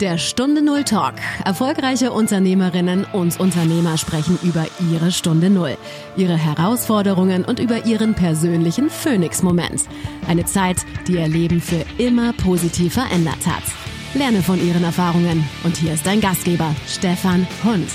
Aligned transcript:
Der 0.00 0.18
Stunde 0.18 0.60
Null 0.60 0.84
Talk. 0.84 1.14
Erfolgreiche 1.46 2.12
Unternehmerinnen 2.12 3.06
und 3.14 3.40
Unternehmer 3.40 3.96
sprechen 3.96 4.38
über 4.42 4.66
ihre 4.92 5.10
Stunde 5.10 5.48
Null, 5.48 5.78
ihre 6.18 6.36
Herausforderungen 6.36 7.46
und 7.46 7.60
über 7.60 7.86
ihren 7.86 8.12
persönlichen 8.12 8.90
Phoenix-Moment. 8.90 9.88
Eine 10.28 10.44
Zeit, 10.44 10.84
die 11.08 11.14
ihr 11.14 11.28
Leben 11.28 11.62
für 11.62 11.82
immer 11.96 12.34
positiv 12.34 12.92
verändert 12.92 13.46
hat. 13.46 13.62
Lerne 14.12 14.42
von 14.42 14.60
ihren 14.60 14.84
Erfahrungen. 14.84 15.48
Und 15.64 15.78
hier 15.78 15.94
ist 15.94 16.06
dein 16.06 16.20
Gastgeber, 16.20 16.74
Stefan 16.86 17.46
Hund. 17.64 17.88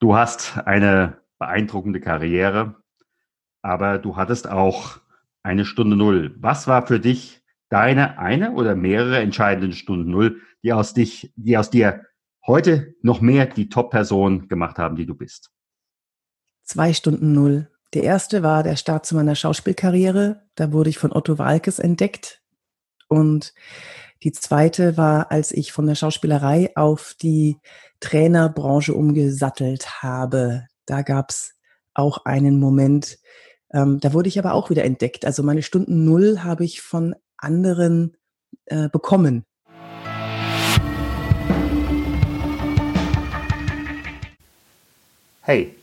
Du 0.00 0.16
hast 0.16 0.56
eine 0.64 1.18
beeindruckende 1.38 2.00
Karriere, 2.00 2.74
aber 3.60 3.98
du 3.98 4.16
hattest 4.16 4.48
auch 4.48 5.00
eine 5.46 5.64
Stunde 5.64 5.96
Null. 5.96 6.34
Was 6.38 6.66
war 6.66 6.86
für 6.86 6.98
dich 6.98 7.40
deine 7.68 8.18
eine 8.18 8.52
oder 8.52 8.74
mehrere 8.74 9.18
entscheidende 9.20 9.74
Stunden 9.74 10.10
Null, 10.10 10.40
die 10.62 10.72
aus 10.72 10.92
dich, 10.92 11.32
die 11.36 11.56
aus 11.56 11.70
dir 11.70 12.04
heute 12.44 12.94
noch 13.00 13.20
mehr 13.20 13.46
die 13.46 13.68
Top-Person 13.68 14.48
gemacht 14.48 14.78
haben, 14.78 14.96
die 14.96 15.06
du 15.06 15.14
bist? 15.14 15.50
Zwei 16.64 16.92
Stunden 16.92 17.32
Null. 17.32 17.70
Der 17.94 18.02
erste 18.02 18.42
war 18.42 18.64
der 18.64 18.74
Start 18.74 19.06
zu 19.06 19.14
meiner 19.14 19.36
Schauspielkarriere. 19.36 20.42
Da 20.56 20.72
wurde 20.72 20.90
ich 20.90 20.98
von 20.98 21.12
Otto 21.12 21.38
Walkes 21.38 21.78
entdeckt. 21.78 22.42
Und 23.08 23.54
die 24.24 24.32
zweite 24.32 24.96
war, 24.96 25.30
als 25.30 25.52
ich 25.52 25.70
von 25.70 25.86
der 25.86 25.94
Schauspielerei 25.94 26.72
auf 26.74 27.14
die 27.22 27.58
Trainerbranche 28.00 28.94
umgesattelt 28.94 30.02
habe. 30.02 30.66
Da 30.86 31.02
gab's 31.02 31.54
auch 31.94 32.24
einen 32.24 32.58
Moment, 32.58 33.18
ähm, 33.72 34.00
da 34.00 34.12
wurde 34.12 34.28
ich 34.28 34.38
aber 34.38 34.54
auch 34.54 34.70
wieder 34.70 34.84
entdeckt. 34.84 35.24
Also 35.24 35.42
meine 35.42 35.62
Stunden 35.62 36.04
Null 36.04 36.40
habe 36.42 36.64
ich 36.64 36.82
von 36.82 37.14
anderen 37.36 38.16
äh, 38.66 38.88
bekommen. 38.88 39.44
Hey, 45.42 45.74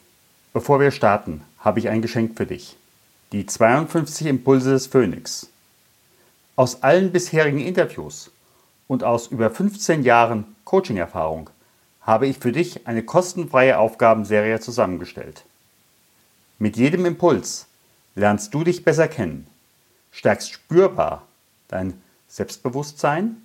bevor 0.52 0.80
wir 0.80 0.92
starten, 0.92 1.42
habe 1.60 1.80
ich 1.80 1.90
ein 1.90 2.02
Geschenk 2.02 2.36
für 2.36 2.46
dich. 2.46 2.76
Die 3.32 3.46
52 3.46 4.28
Impulse 4.28 4.72
des 4.72 4.88
Phönix. 4.88 5.50
Aus 6.56 6.84
allen 6.84 7.12
bisherigen 7.12 7.60
Interviews 7.60 8.30
und 8.88 9.04
aus 9.04 9.28
über 9.28 9.50
15 9.50 10.04
Jahren 10.04 10.56
Coaching-Erfahrung 10.66 11.50
habe 12.02 12.28
ich 12.28 12.38
für 12.38 12.52
dich 12.52 12.86
eine 12.86 13.04
kostenfreie 13.04 13.80
Aufgabenserie 13.80 14.60
zusammengestellt. 14.60 15.46
Mit 16.60 16.76
jedem 16.78 17.06
Impuls 17.06 17.68
lernst 18.16 18.54
du 18.54 18.64
dich 18.64 18.84
besser 18.84 19.08
kennen, 19.08 19.48
stärkst 20.12 20.52
spürbar 20.52 21.28
dein 21.68 22.02
Selbstbewusstsein, 22.28 23.38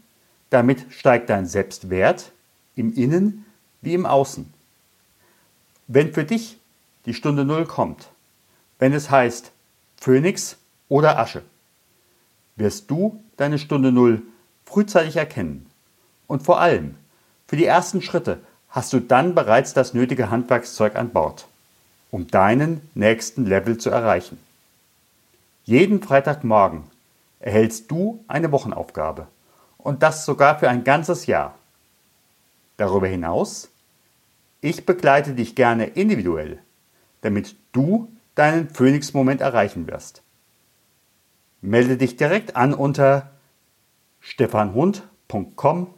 damit 0.51 0.87
steigt 0.91 1.31
dein 1.31 1.47
Selbstwert 1.47 2.33
im 2.77 2.95
Innen 2.95 3.45
wie 3.81 3.95
im 3.95 4.07
Außen. 4.07 4.53
Wenn 5.87 6.13
für 6.13 6.25
dich 6.25 6.59
die 7.07 7.15
Stunde 7.15 7.45
Null 7.45 7.67
kommt, 7.67 8.09
wenn 8.79 8.93
es 8.93 9.11
heißt 9.11 9.51
Phönix 9.97 10.57
oder 10.89 11.19
Asche, 11.19 11.43
wirst 12.57 12.91
du 12.91 13.23
deine 13.37 13.59
Stunde 13.59 13.93
Null 13.93 14.23
frühzeitig 14.67 15.17
erkennen. 15.17 15.67
Und 16.27 16.43
vor 16.43 16.61
allem, 16.61 16.97
für 17.47 17.57
die 17.57 17.65
ersten 17.65 18.03
Schritte 18.03 18.41
hast 18.69 18.93
du 18.93 19.01
dann 19.01 19.35
bereits 19.35 19.73
das 19.73 19.95
nötige 19.95 20.31
Handwerkszeug 20.31 20.97
an 20.97 21.11
Bord, 21.11 21.47
um 22.11 22.27
deinen 22.27 22.83
nächsten 22.95 23.47
Level 23.47 23.79
zu 23.79 23.91
erreichen. 23.91 24.39
Jeden 25.69 26.01
Freitagmorgen 26.03 26.85
erhältst 27.41 27.91
du 27.91 28.25
eine 28.27 28.51
Wochenaufgabe 28.53 29.29
und 29.77 30.03
das 30.03 30.25
sogar 30.25 30.59
für 30.59 30.71
ein 30.71 30.83
ganzes 30.83 31.27
Jahr. 31.27 31.59
Darüber 32.79 33.07
hinaus, 33.07 33.71
ich 34.63 34.87
begleite 34.87 35.35
dich 35.35 35.55
gerne 35.55 35.85
individuell, 35.85 36.59
damit 37.21 37.55
du 37.73 38.11
deinen 38.35 38.71
Phoenix-Moment 38.71 39.43
erreichen 39.43 39.87
wirst. 39.87 40.23
Melde 41.61 41.99
dich 41.99 42.17
direkt 42.17 42.57
an 42.57 42.73
unter 42.73 43.33
stefanhund.com 44.21 45.93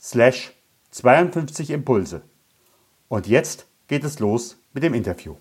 slash 0.00 0.52
52 0.90 1.70
Impulse. 1.70 2.22
Und 3.06 3.28
jetzt 3.28 3.68
geht 3.86 4.02
es 4.02 4.18
los 4.18 4.56
mit 4.72 4.82
dem 4.82 4.92
Interview. 4.92 5.36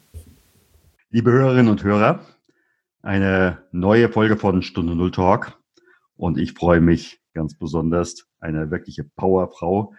Liebe 1.10 1.32
Hörerinnen 1.32 1.72
und 1.72 1.84
Hörer, 1.84 2.20
eine 3.04 3.68
neue 3.72 4.10
Folge 4.10 4.38
von 4.38 4.64
Stunde 4.64 4.96
Null 4.96 5.12
Talk. 5.12 5.60
Und 6.16 6.38
ich 6.38 6.54
freue 6.54 6.80
mich 6.80 7.22
ganz 7.34 7.58
besonders, 7.58 8.26
eine 8.40 8.72
wirkliche 8.72 9.04
Powerfrau 9.04 9.94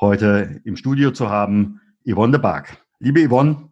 heute 0.00 0.60
im 0.64 0.76
Studio 0.76 1.10
zu 1.10 1.28
haben, 1.28 1.80
Yvonne 2.06 2.32
de 2.32 2.40
Barg. 2.40 2.82
Liebe 3.00 3.28
Yvonne, 3.28 3.70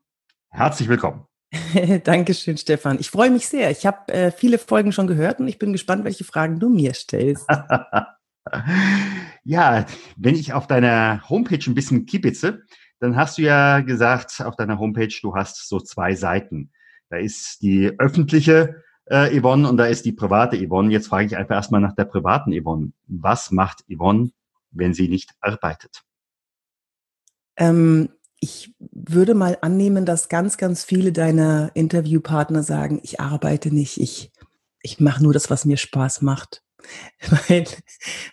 herzlich 0.50 0.88
willkommen. 0.88 1.26
Dankeschön, 2.04 2.58
Stefan. 2.58 2.98
Ich 3.00 3.10
freue 3.10 3.30
mich 3.30 3.48
sehr. 3.48 3.70
Ich 3.70 3.86
habe 3.86 4.12
äh, 4.12 4.30
viele 4.30 4.58
Folgen 4.58 4.92
schon 4.92 5.06
gehört 5.06 5.40
und 5.40 5.48
ich 5.48 5.58
bin 5.58 5.72
gespannt, 5.72 6.04
welche 6.04 6.24
Fragen 6.24 6.60
du 6.60 6.68
mir 6.68 6.92
stellst. 6.92 7.46
ja, 9.44 9.86
wenn 10.16 10.34
ich 10.34 10.52
auf 10.52 10.66
deiner 10.66 11.22
Homepage 11.30 11.64
ein 11.66 11.74
bisschen 11.74 12.04
kibitze, 12.04 12.62
dann 12.98 13.16
hast 13.16 13.38
du 13.38 13.42
ja 13.42 13.80
gesagt 13.80 14.42
auf 14.44 14.56
deiner 14.56 14.78
Homepage, 14.78 15.14
du 15.22 15.34
hast 15.34 15.66
so 15.66 15.80
zwei 15.80 16.14
Seiten. 16.14 16.72
Da 17.10 17.18
ist 17.18 17.62
die 17.62 17.92
öffentliche 17.98 18.82
äh, 19.06 19.38
Yvonne 19.38 19.68
und 19.68 19.76
da 19.76 19.86
ist 19.86 20.04
die 20.04 20.12
private 20.12 20.56
Yvonne. 20.56 20.92
Jetzt 20.92 21.08
frage 21.08 21.26
ich 21.26 21.36
einfach 21.36 21.54
erstmal 21.54 21.80
nach 21.80 21.94
der 21.94 22.04
privaten 22.04 22.52
Yvonne. 22.52 22.92
Was 23.06 23.50
macht 23.50 23.84
Yvonne, 23.88 24.30
wenn 24.70 24.94
sie 24.94 25.08
nicht 25.08 25.30
arbeitet? 25.40 26.02
Ähm, 27.56 28.10
ich 28.40 28.74
würde 28.78 29.34
mal 29.34 29.58
annehmen, 29.62 30.04
dass 30.04 30.28
ganz, 30.28 30.58
ganz 30.58 30.84
viele 30.84 31.12
deiner 31.12 31.70
Interviewpartner 31.74 32.62
sagen, 32.62 33.00
ich 33.02 33.20
arbeite 33.20 33.74
nicht, 33.74 33.98
ich, 33.98 34.32
ich 34.82 35.00
mache 35.00 35.22
nur 35.22 35.32
das, 35.32 35.50
was 35.50 35.64
mir 35.64 35.76
Spaß 35.76 36.22
macht. 36.22 36.62
weil, 37.48 37.66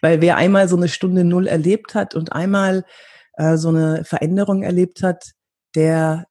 weil 0.01 0.22
wer 0.22 0.38
einmal 0.38 0.67
so 0.67 0.75
eine 0.75 0.89
Stunde 0.89 1.23
Null 1.23 1.47
erlebt 1.47 1.95
hat 1.95 2.13
und 2.16 2.33
einmal 2.33 2.85
äh, 3.33 3.57
so 3.57 3.69
eine 3.69 4.03
Veränderung 4.03 4.63
erlebt 4.63 5.01
hat, 5.01 5.31
der 5.75 6.28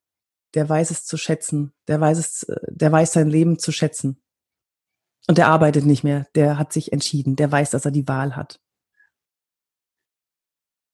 der 0.55 0.69
weiß 0.69 0.91
es 0.91 1.05
zu 1.05 1.17
schätzen, 1.17 1.73
der 1.89 2.01
weiß 2.01 2.19
es, 2.19 2.47
der 2.69 2.93
weiß 2.93 3.13
sein 3.13 3.29
Leben 3.29 3.59
zu 3.59 3.73
schätzen. 3.73 4.23
Und 5.29 5.39
der 5.39 5.49
arbeitet 5.49 5.87
nicht 5.87 6.05
mehr, 6.05 6.27
der 6.35 6.59
hat 6.59 6.73
sich 6.73 6.93
entschieden, 6.93 7.37
der 7.37 7.51
weiß, 7.51 7.71
dass 7.71 7.85
er 7.85 7.91
die 7.91 8.09
Wahl 8.09 8.35
hat. 8.37 8.61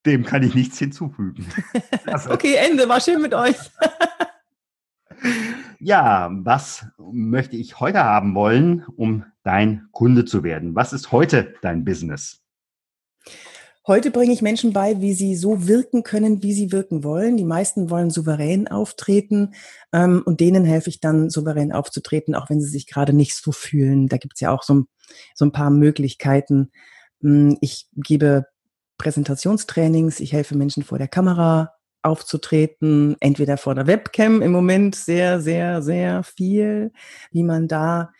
Dem 0.06 0.24
kann 0.24 0.42
ich 0.42 0.54
nichts 0.54 0.78
hinzufügen. 0.78 1.46
Also. 2.06 2.30
okay, 2.30 2.54
Ende, 2.54 2.88
war 2.88 3.00
schön 3.02 3.20
mit 3.20 3.34
euch. 3.34 3.56
ja, 5.78 6.30
was 6.32 6.86
möchte 6.96 7.56
ich 7.56 7.80
heute 7.80 8.02
haben 8.02 8.34
wollen, 8.34 8.84
um 8.96 9.26
dein 9.42 9.88
Kunde 9.92 10.24
zu 10.24 10.42
werden? 10.42 10.74
Was 10.74 10.94
ist 10.94 11.12
heute 11.12 11.54
dein 11.60 11.84
Business? 11.84 12.42
Heute 13.88 14.10
bringe 14.10 14.34
ich 14.34 14.42
Menschen 14.42 14.74
bei, 14.74 15.00
wie 15.00 15.14
sie 15.14 15.34
so 15.34 15.66
wirken 15.66 16.02
können, 16.02 16.42
wie 16.42 16.52
sie 16.52 16.72
wirken 16.72 17.04
wollen. 17.04 17.38
Die 17.38 17.44
meisten 17.44 17.88
wollen 17.88 18.10
souverän 18.10 18.68
auftreten 18.68 19.54
ähm, 19.94 20.22
und 20.26 20.40
denen 20.40 20.66
helfe 20.66 20.90
ich 20.90 21.00
dann, 21.00 21.30
souverän 21.30 21.72
aufzutreten, 21.72 22.34
auch 22.34 22.50
wenn 22.50 22.60
sie 22.60 22.68
sich 22.68 22.86
gerade 22.86 23.14
nicht 23.14 23.34
so 23.34 23.50
fühlen. 23.50 24.06
Da 24.06 24.18
gibt 24.18 24.34
es 24.34 24.40
ja 24.40 24.52
auch 24.52 24.62
so, 24.62 24.84
so 25.34 25.46
ein 25.46 25.52
paar 25.52 25.70
Möglichkeiten. 25.70 26.70
Hm, 27.22 27.56
ich 27.62 27.88
gebe 27.96 28.44
Präsentationstrainings, 28.98 30.20
ich 30.20 30.34
helfe 30.34 30.54
Menschen 30.54 30.82
vor 30.82 30.98
der 30.98 31.08
Kamera 31.08 31.72
aufzutreten, 32.02 33.16
entweder 33.20 33.56
vor 33.56 33.74
der 33.74 33.86
Webcam 33.86 34.42
im 34.42 34.52
Moment 34.52 34.96
sehr, 34.96 35.40
sehr, 35.40 35.80
sehr 35.80 36.24
viel, 36.24 36.92
wie 37.30 37.42
man 37.42 37.68
da. 37.68 38.12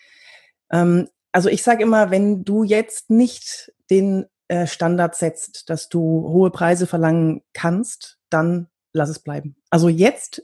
Ähm, 0.73 1.09
also 1.31 1.51
ich 1.51 1.63
sage 1.63 1.83
immer, 1.83 2.11
wenn 2.11 2.43
du 2.43 2.65
jetzt 2.65 3.11
nicht 3.11 3.71
den 3.91 4.25
äh, 4.49 4.67
Standard 4.67 5.15
setzt, 5.15 5.71
dass 5.71 5.89
du 5.89 6.01
hohe 6.01 6.51
Preise 6.51 6.87
verlangen 6.87 7.43
kannst, 7.53 8.19
dann 8.31 8.69
lass 8.93 9.09
es 9.09 9.19
bleiben. 9.19 9.57
Also 9.71 9.89
jetzt 9.89 10.43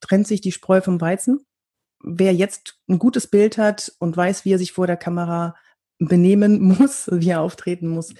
trennt 0.00 0.26
sich 0.26 0.40
die 0.40 0.52
Spreu 0.52 0.80
vom 0.80 1.00
Weizen. 1.00 1.44
Wer 2.02 2.34
jetzt 2.34 2.78
ein 2.88 2.98
gutes 2.98 3.26
Bild 3.26 3.58
hat 3.58 3.92
und 3.98 4.16
weiß, 4.16 4.44
wie 4.44 4.52
er 4.52 4.58
sich 4.58 4.72
vor 4.72 4.86
der 4.86 4.98
Kamera 4.98 5.56
benehmen 5.98 6.60
muss, 6.78 7.08
wie 7.10 7.30
er 7.30 7.40
auftreten 7.40 7.88
muss, 7.88 8.14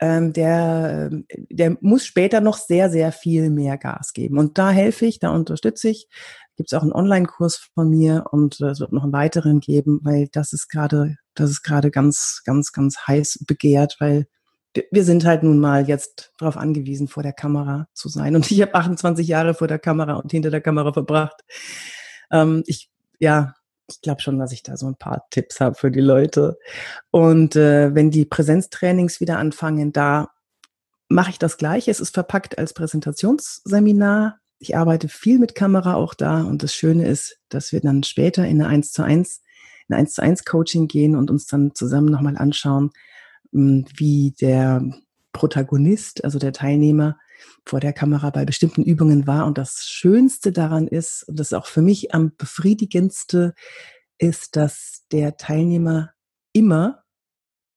ähm, 0.00 0.32
der, 0.32 1.10
der 1.50 1.76
muss 1.80 2.04
später 2.04 2.40
noch 2.40 2.56
sehr, 2.56 2.90
sehr 2.90 3.10
viel 3.10 3.50
mehr 3.50 3.78
Gas 3.78 4.12
geben. 4.12 4.38
Und 4.38 4.58
da 4.58 4.70
helfe 4.70 5.06
ich, 5.06 5.18
da 5.18 5.30
unterstütze 5.30 5.88
ich. 5.88 6.08
Gibt 6.56 6.72
es 6.72 6.78
auch 6.78 6.82
einen 6.82 6.92
Online-Kurs 6.92 7.70
von 7.74 7.88
mir 7.88 8.26
und 8.30 8.60
es 8.60 8.80
wird 8.80 8.92
noch 8.92 9.04
einen 9.04 9.12
weiteren 9.12 9.60
geben, 9.60 10.00
weil 10.02 10.28
das 10.30 10.52
ist 10.52 10.68
gerade, 10.68 11.16
das 11.34 11.50
ist 11.50 11.62
gerade 11.62 11.90
ganz, 11.90 12.42
ganz, 12.44 12.72
ganz 12.72 13.06
heiß 13.06 13.44
begehrt, 13.46 13.96
weil 13.98 14.26
wir 14.90 15.04
sind 15.04 15.24
halt 15.24 15.42
nun 15.42 15.58
mal 15.60 15.88
jetzt 15.88 16.32
darauf 16.38 16.56
angewiesen, 16.56 17.08
vor 17.08 17.22
der 17.22 17.32
Kamera 17.32 17.88
zu 17.94 18.08
sein. 18.08 18.36
Und 18.36 18.50
ich 18.50 18.60
habe 18.62 18.74
28 18.74 19.26
Jahre 19.26 19.54
vor 19.54 19.68
der 19.68 19.78
Kamera 19.78 20.14
und 20.14 20.30
hinter 20.30 20.50
der 20.50 20.60
Kamera 20.60 20.92
verbracht. 20.92 21.42
Ähm, 22.30 22.62
ich, 22.66 22.90
ja, 23.18 23.54
ich 23.90 24.00
glaube 24.02 24.20
schon, 24.20 24.38
dass 24.38 24.52
ich 24.52 24.62
da 24.62 24.76
so 24.76 24.86
ein 24.86 24.96
paar 24.96 25.26
Tipps 25.30 25.60
habe 25.60 25.74
für 25.74 25.90
die 25.90 26.00
Leute. 26.00 26.58
Und 27.10 27.56
äh, 27.56 27.94
wenn 27.94 28.10
die 28.10 28.24
Präsenztrainings 28.24 29.20
wieder 29.20 29.38
anfangen, 29.38 29.92
da 29.92 30.28
mache 31.08 31.30
ich 31.30 31.38
das 31.38 31.56
gleiche. 31.56 31.90
Es 31.90 32.00
ist 32.00 32.14
verpackt 32.14 32.58
als 32.58 32.74
Präsentationsseminar. 32.74 34.38
Ich 34.58 34.76
arbeite 34.76 35.08
viel 35.08 35.38
mit 35.38 35.54
Kamera 35.54 35.94
auch 35.94 36.14
da. 36.14 36.42
Und 36.42 36.62
das 36.62 36.74
Schöne 36.74 37.06
ist, 37.08 37.38
dass 37.48 37.72
wir 37.72 37.80
dann 37.80 38.02
später 38.02 38.44
in 38.46 38.60
eine 38.60 38.68
1 38.68 38.92
zu 38.92 39.02
1, 39.02 39.42
ein 39.88 39.94
1 39.94 40.12
zu 40.14 40.22
1 40.22 40.44
Coaching 40.44 40.88
gehen 40.88 41.16
und 41.16 41.30
uns 41.30 41.46
dann 41.46 41.74
zusammen 41.74 42.10
nochmal 42.10 42.36
anschauen, 42.36 42.90
wie 43.52 44.34
der 44.40 44.82
Protagonist, 45.32 46.24
also 46.24 46.38
der 46.38 46.52
Teilnehmer, 46.52 47.16
vor 47.64 47.80
der 47.80 47.92
Kamera 47.92 48.30
bei 48.30 48.44
bestimmten 48.44 48.82
Übungen 48.82 49.26
war. 49.26 49.46
Und 49.46 49.58
das 49.58 49.86
Schönste 49.86 50.52
daran 50.52 50.88
ist, 50.88 51.22
und 51.28 51.38
das 51.38 51.48
ist 51.48 51.52
auch 51.52 51.66
für 51.66 51.82
mich 51.82 52.14
am 52.14 52.32
befriedigendste, 52.36 53.54
ist, 54.18 54.56
dass 54.56 55.04
der 55.12 55.36
Teilnehmer 55.36 56.12
immer, 56.52 57.04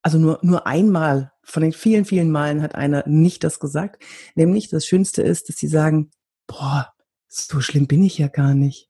also 0.01 0.17
nur, 0.17 0.39
nur 0.41 0.65
einmal 0.65 1.31
von 1.43 1.61
den 1.61 1.73
vielen, 1.73 2.05
vielen 2.05 2.31
Malen 2.31 2.61
hat 2.61 2.75
einer 2.75 3.07
nicht 3.07 3.43
das 3.43 3.59
gesagt, 3.59 4.01
nämlich 4.35 4.69
das 4.69 4.85
Schönste 4.85 5.21
ist, 5.21 5.49
dass 5.49 5.57
sie 5.57 5.67
sagen, 5.67 6.11
boah, 6.47 6.91
so 7.27 7.61
schlimm 7.61 7.87
bin 7.87 8.03
ich 8.03 8.17
ja 8.17 8.27
gar 8.27 8.53
nicht. 8.53 8.89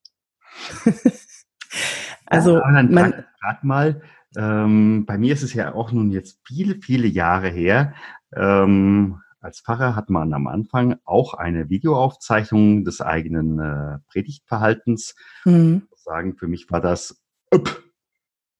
also, 2.25 2.57
ja, 2.57 2.83
man, 2.83 3.13
frag, 3.13 3.25
frag 3.39 3.63
mal, 3.63 4.01
ähm, 4.36 5.06
bei 5.06 5.18
mir 5.18 5.33
ist 5.33 5.44
es 5.44 5.54
ja 5.54 5.74
auch 5.74 5.92
nun 5.92 6.12
jetzt 6.12 6.39
viele, 6.45 6.75
viele 6.75 7.07
Jahre 7.07 7.50
her. 7.50 7.94
Ähm, 8.36 9.22
als 9.42 9.62
Pfarrer 9.62 9.95
hat 9.95 10.10
man 10.10 10.33
am 10.33 10.48
Anfang 10.48 10.98
auch 11.04 11.33
eine 11.33 11.69
Videoaufzeichnung 11.69 12.86
des 12.86 13.01
eigenen 13.01 13.60
äh, 13.60 14.00
Predigtverhaltens. 14.07 15.16
Mhm. 15.45 15.88
Sagen, 15.95 16.36
für 16.38 16.48
mich 16.48 16.69
war 16.72 16.81
das 16.81 17.22
öpp, 17.54 17.83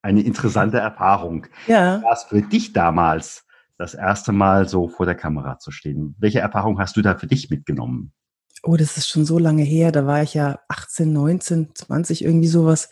eine 0.02 0.22
interessante 0.22 0.78
Erfahrung. 0.78 1.46
Ja. 1.66 2.02
War 2.02 2.12
es 2.12 2.24
für 2.24 2.42
dich 2.42 2.72
damals 2.72 3.46
das 3.78 3.94
erste 3.94 4.32
Mal 4.32 4.68
so 4.68 4.88
vor 4.88 5.06
der 5.06 5.14
Kamera 5.14 5.58
zu 5.58 5.70
stehen? 5.70 6.16
Welche 6.18 6.40
Erfahrung 6.40 6.78
hast 6.78 6.96
du 6.96 7.02
da 7.02 7.16
für 7.16 7.26
dich 7.26 7.48
mitgenommen? 7.48 8.12
Oh, 8.64 8.76
das 8.76 8.96
ist 8.96 9.08
schon 9.08 9.24
so 9.24 9.38
lange 9.38 9.62
her. 9.62 9.90
Da 9.90 10.06
war 10.06 10.22
ich 10.22 10.34
ja 10.34 10.60
18, 10.68 11.12
19, 11.12 11.74
20, 11.74 12.24
irgendwie 12.24 12.48
sowas. 12.48 12.90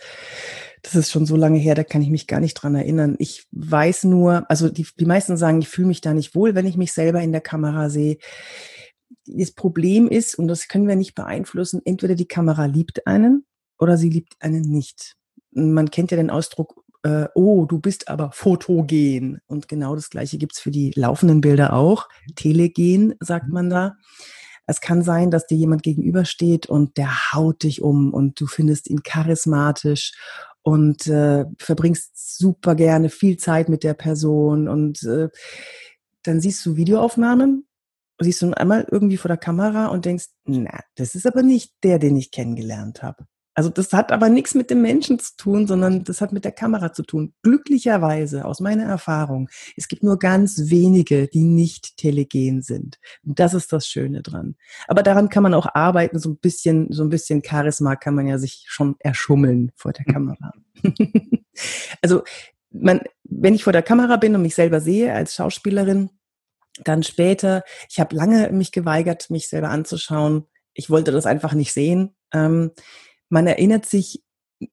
Das 0.82 0.94
ist 0.94 1.10
schon 1.10 1.26
so 1.26 1.36
lange 1.36 1.58
her, 1.58 1.74
da 1.74 1.84
kann 1.84 2.02
ich 2.02 2.10
mich 2.10 2.26
gar 2.26 2.40
nicht 2.40 2.54
dran 2.54 2.74
erinnern. 2.74 3.16
Ich 3.18 3.46
weiß 3.52 4.04
nur, 4.04 4.50
also 4.50 4.68
die, 4.68 4.86
die 4.98 5.04
meisten 5.04 5.36
sagen, 5.36 5.60
ich 5.60 5.68
fühle 5.68 5.88
mich 5.88 6.00
da 6.00 6.14
nicht 6.14 6.34
wohl, 6.34 6.54
wenn 6.54 6.66
ich 6.66 6.76
mich 6.76 6.92
selber 6.92 7.20
in 7.20 7.32
der 7.32 7.40
Kamera 7.40 7.90
sehe. 7.90 8.18
Das 9.26 9.52
Problem 9.52 10.08
ist, 10.08 10.38
und 10.38 10.48
das 10.48 10.68
können 10.68 10.88
wir 10.88 10.96
nicht 10.96 11.14
beeinflussen, 11.14 11.82
entweder 11.84 12.14
die 12.14 12.28
Kamera 12.28 12.64
liebt 12.64 13.06
einen 13.06 13.44
oder 13.78 13.96
sie 13.96 14.08
liebt 14.08 14.34
einen 14.40 14.62
nicht. 14.62 15.16
Man 15.52 15.90
kennt 15.90 16.10
ja 16.10 16.16
den 16.16 16.30
Ausdruck, 16.30 16.84
äh, 17.02 17.26
oh, 17.34 17.66
du 17.66 17.78
bist 17.78 18.08
aber 18.08 18.30
fotogen. 18.32 19.40
Und 19.46 19.68
genau 19.68 19.94
das 19.94 20.10
gleiche 20.10 20.38
gibt's 20.38 20.60
für 20.60 20.70
die 20.70 20.92
laufenden 20.94 21.40
Bilder 21.40 21.72
auch. 21.72 22.08
Telegen, 22.36 23.14
sagt 23.20 23.48
mhm. 23.48 23.54
man 23.54 23.70
da. 23.70 23.96
Es 24.66 24.80
kann 24.80 25.02
sein, 25.02 25.32
dass 25.32 25.46
dir 25.46 25.56
jemand 25.56 25.82
gegenübersteht 25.82 26.66
und 26.66 26.96
der 26.96 27.32
haut 27.32 27.64
dich 27.64 27.82
um 27.82 28.14
und 28.14 28.40
du 28.40 28.46
findest 28.46 28.88
ihn 28.88 29.02
charismatisch 29.02 30.12
und 30.62 31.06
äh, 31.06 31.44
verbringst 31.58 32.38
super 32.38 32.74
gerne 32.74 33.08
viel 33.08 33.36
Zeit 33.36 33.68
mit 33.68 33.82
der 33.82 33.94
Person 33.94 34.68
und 34.68 35.02
äh, 35.04 35.28
dann 36.22 36.40
siehst 36.40 36.64
du 36.66 36.76
Videoaufnahmen, 36.76 37.66
siehst 38.18 38.42
du 38.42 38.52
einmal 38.52 38.86
irgendwie 38.90 39.16
vor 39.16 39.28
der 39.28 39.38
Kamera 39.38 39.86
und 39.86 40.04
denkst, 40.04 40.26
na, 40.44 40.80
das 40.96 41.14
ist 41.14 41.26
aber 41.26 41.42
nicht 41.42 41.72
der, 41.82 41.98
den 41.98 42.16
ich 42.16 42.30
kennengelernt 42.30 43.02
habe. 43.02 43.24
Also 43.54 43.68
das 43.68 43.92
hat 43.92 44.12
aber 44.12 44.28
nichts 44.28 44.54
mit 44.54 44.70
dem 44.70 44.80
Menschen 44.80 45.18
zu 45.18 45.36
tun, 45.36 45.66
sondern 45.66 46.04
das 46.04 46.20
hat 46.20 46.32
mit 46.32 46.44
der 46.44 46.52
Kamera 46.52 46.92
zu 46.92 47.02
tun. 47.02 47.34
Glücklicherweise, 47.42 48.44
aus 48.44 48.60
meiner 48.60 48.84
Erfahrung, 48.84 49.48
es 49.76 49.88
gibt 49.88 50.02
nur 50.02 50.18
ganz 50.18 50.70
wenige, 50.70 51.26
die 51.26 51.42
nicht 51.42 51.96
telegen 51.96 52.62
sind. 52.62 52.98
Und 53.24 53.38
das 53.40 53.54
ist 53.54 53.72
das 53.72 53.86
Schöne 53.86 54.22
dran. 54.22 54.56
Aber 54.86 55.02
daran 55.02 55.28
kann 55.28 55.42
man 55.42 55.54
auch 55.54 55.66
arbeiten, 55.74 56.18
so 56.18 56.30
ein 56.30 56.36
bisschen, 56.38 56.92
so 56.92 57.02
ein 57.02 57.08
bisschen 57.08 57.42
Charisma 57.44 57.96
kann 57.96 58.14
man 58.14 58.26
ja 58.26 58.38
sich 58.38 58.64
schon 58.68 58.96
erschummeln 59.00 59.72
vor 59.74 59.92
der 59.92 60.04
Kamera. 60.04 60.52
also 62.02 62.22
man, 62.70 63.00
wenn 63.24 63.54
ich 63.54 63.64
vor 63.64 63.72
der 63.72 63.82
Kamera 63.82 64.16
bin 64.16 64.34
und 64.34 64.42
mich 64.42 64.54
selber 64.54 64.80
sehe 64.80 65.12
als 65.12 65.34
Schauspielerin, 65.34 66.10
dann 66.84 67.02
später, 67.02 67.64
ich 67.88 68.00
habe 68.00 68.14
lange 68.14 68.50
mich 68.52 68.72
geweigert, 68.72 69.28
mich 69.30 69.48
selber 69.48 69.70
anzuschauen. 69.70 70.46
Ich 70.72 70.88
wollte 70.88 71.12
das 71.12 71.26
einfach 71.26 71.52
nicht 71.52 71.72
sehen. 71.72 72.14
Ähm, 72.32 72.70
man 73.30 73.46
erinnert 73.46 73.86
sich 73.86 74.22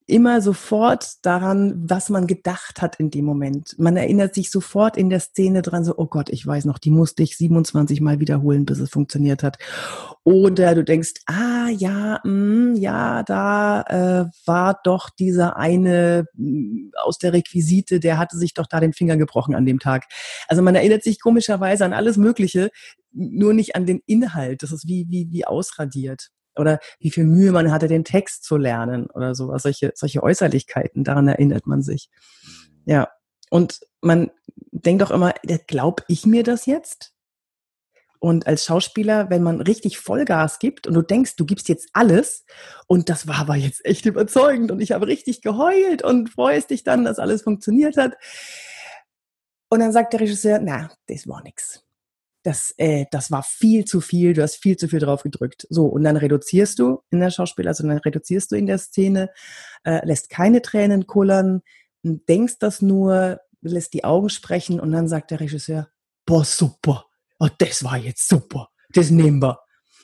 immer 0.05 0.41
sofort 0.41 1.13
daran, 1.21 1.89
was 1.89 2.09
man 2.09 2.27
gedacht 2.27 2.81
hat 2.81 2.99
in 2.99 3.09
dem 3.09 3.23
Moment. 3.23 3.75
Man 3.77 3.95
erinnert 3.95 4.35
sich 4.35 4.51
sofort 4.51 4.97
in 4.97 5.09
der 5.09 5.21
Szene 5.21 5.61
dran, 5.61 5.85
so, 5.85 5.93
oh 5.95 6.07
Gott, 6.07 6.29
ich 6.29 6.45
weiß 6.45 6.65
noch, 6.65 6.77
die 6.77 6.91
musste 6.91 7.23
ich 7.23 7.37
27 7.37 8.01
Mal 8.01 8.19
wiederholen, 8.19 8.65
bis 8.65 8.79
es 8.79 8.89
funktioniert 8.89 9.43
hat. 9.43 9.57
Oder 10.25 10.75
du 10.75 10.83
denkst, 10.83 11.13
ah 11.25 11.69
ja, 11.69 12.19
mh, 12.25 12.31
mm, 12.31 12.75
ja, 12.75 13.23
da 13.23 13.81
äh, 13.83 14.25
war 14.45 14.77
doch 14.83 15.09
dieser 15.09 15.55
eine 15.55 16.25
mh, 16.33 16.59
mm, 16.59 16.91
aus 17.03 17.17
der 17.17 17.31
Requisite, 17.31 18.01
der 18.01 18.17
hatte 18.17 18.37
sich 18.37 18.53
doch 18.53 18.67
da 18.67 18.81
den 18.81 18.93
Finger 18.93 19.15
gebrochen 19.15 19.55
an 19.55 19.65
dem 19.65 19.79
Tag. 19.79 20.03
Also 20.49 20.61
man 20.61 20.75
erinnert 20.75 21.03
sich 21.03 21.21
komischerweise 21.21 21.85
an 21.85 21.93
alles 21.93 22.17
Mögliche, 22.17 22.71
nur 23.13 23.53
nicht 23.53 23.77
an 23.77 23.85
den 23.85 24.01
Inhalt. 24.05 24.63
Das 24.63 24.73
ist 24.73 24.85
wie, 24.85 25.05
wie, 25.09 25.29
wie 25.31 25.45
ausradiert 25.45 26.29
oder 26.57 26.79
wie 26.99 27.11
viel 27.11 27.25
Mühe 27.25 27.51
man 27.51 27.71
hatte, 27.71 27.87
den 27.87 28.03
Text 28.03 28.43
zu 28.43 28.57
lernen 28.57 29.07
oder 29.07 29.35
sowas, 29.35 29.63
solche, 29.63 29.91
solche 29.95 30.23
Äußerlichkeiten, 30.23 31.03
daran 31.03 31.27
erinnert 31.27 31.67
man 31.67 31.81
sich. 31.81 32.09
Ja. 32.85 33.09
Und 33.49 33.79
man 34.01 34.31
denkt 34.71 35.03
auch 35.03 35.11
immer, 35.11 35.33
glaub 35.67 36.03
ich 36.07 36.25
mir 36.25 36.43
das 36.43 36.65
jetzt? 36.65 37.13
Und 38.19 38.47
als 38.47 38.65
Schauspieler, 38.65 39.29
wenn 39.29 39.43
man 39.43 39.61
richtig 39.61 39.99
Vollgas 39.99 40.59
gibt 40.59 40.87
und 40.87 40.95
du 40.95 41.01
denkst, 41.01 41.35
du 41.35 41.45
gibst 41.45 41.69
jetzt 41.69 41.89
alles 41.93 42.45
und 42.87 43.09
das 43.09 43.27
war 43.27 43.37
aber 43.39 43.55
jetzt 43.55 43.85
echt 43.85 44.05
überzeugend 44.05 44.71
und 44.71 44.81
ich 44.81 44.91
habe 44.91 45.07
richtig 45.07 45.41
geheult 45.41 46.03
und 46.03 46.29
freust 46.29 46.71
dich 46.71 46.83
dann, 46.83 47.05
dass 47.05 47.19
alles 47.19 47.43
funktioniert 47.43 47.95
hat. 47.95 48.17
Und 49.69 49.79
dann 49.81 49.91
sagt 49.91 50.13
der 50.13 50.21
Regisseur, 50.21 50.59
na, 50.61 50.89
das 51.07 51.27
war 51.27 51.43
nix 51.43 51.86
das, 52.43 52.73
äh, 52.77 53.05
das 53.11 53.31
war 53.31 53.43
viel 53.43 53.85
zu 53.85 54.01
viel, 54.01 54.33
du 54.33 54.41
hast 54.41 54.55
viel 54.55 54.77
zu 54.77 54.87
viel 54.87 54.99
drauf 54.99 55.23
gedrückt. 55.23 55.67
So, 55.69 55.85
und 55.85 56.03
dann 56.03 56.17
reduzierst 56.17 56.79
du 56.79 57.01
in 57.09 57.19
der 57.19 57.31
Schauspiel, 57.31 57.67
also 57.67 57.87
dann 57.87 57.97
reduzierst 57.97 58.51
du 58.51 58.55
in 58.55 58.67
der 58.67 58.77
Szene, 58.77 59.29
äh, 59.83 60.05
lässt 60.05 60.29
keine 60.29 60.61
Tränen 60.61 61.07
kullern, 61.07 61.61
denkst 62.03 62.59
das 62.59 62.81
nur, 62.81 63.39
lässt 63.61 63.93
die 63.93 64.03
Augen 64.03 64.29
sprechen 64.29 64.79
und 64.79 64.91
dann 64.91 65.07
sagt 65.07 65.31
der 65.31 65.39
Regisseur, 65.39 65.89
boah, 66.25 66.45
super, 66.45 67.05
oh, 67.39 67.49
das 67.57 67.83
war 67.83 67.97
jetzt 67.97 68.27
super, 68.27 68.69
das 68.93 69.09
nehmen 69.09 69.41
wir. 69.41 69.59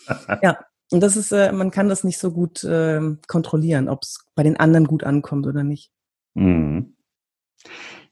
ja, 0.41 0.59
und 0.91 1.01
das 1.01 1.15
ist, 1.15 1.31
äh, 1.31 1.51
man 1.51 1.71
kann 1.71 1.89
das 1.89 2.03
nicht 2.03 2.17
so 2.17 2.31
gut 2.31 2.63
äh, 2.63 2.99
kontrollieren, 3.27 3.89
ob 3.89 4.03
es 4.03 4.25
bei 4.35 4.43
den 4.43 4.57
anderen 4.57 4.85
gut 4.85 5.03
ankommt 5.03 5.47
oder 5.47 5.63
nicht. 5.63 5.91
Mhm. 6.33 6.95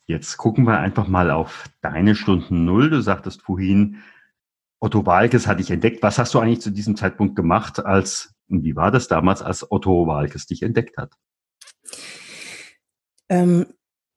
Jetzt 0.08 0.38
gucken 0.38 0.66
wir 0.66 0.80
einfach 0.80 1.08
mal 1.08 1.32
auf 1.32 1.70
deine 1.82 2.16
Stunden 2.16 2.66
Null. 2.66 2.90
Du 2.90 3.02
sagtest 3.02 3.42
vorhin, 3.42 3.98
Otto 4.80 5.06
Walkes 5.06 5.48
hatte 5.48 5.62
ich 5.62 5.72
entdeckt. 5.72 6.02
Was 6.04 6.18
hast 6.18 6.34
du 6.34 6.40
eigentlich 6.40 6.62
zu 6.62 6.72
diesem 6.72 6.96
Zeitpunkt 6.96 7.36
gemacht, 7.36 7.86
als, 7.86 8.34
wie 8.48 8.76
war 8.76 8.92
das 8.92 9.08
damals, 9.08 9.42
als 9.42 9.72
Otto 9.72 10.08
Walkes 10.08 10.48
dich 10.48 10.64
entdeckt 10.64 10.98
hat? 10.98 11.14
Ähm, 13.30 13.68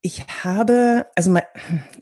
ich 0.00 0.26
habe, 0.43 1.07
also 1.14 1.31
mal, 1.31 1.45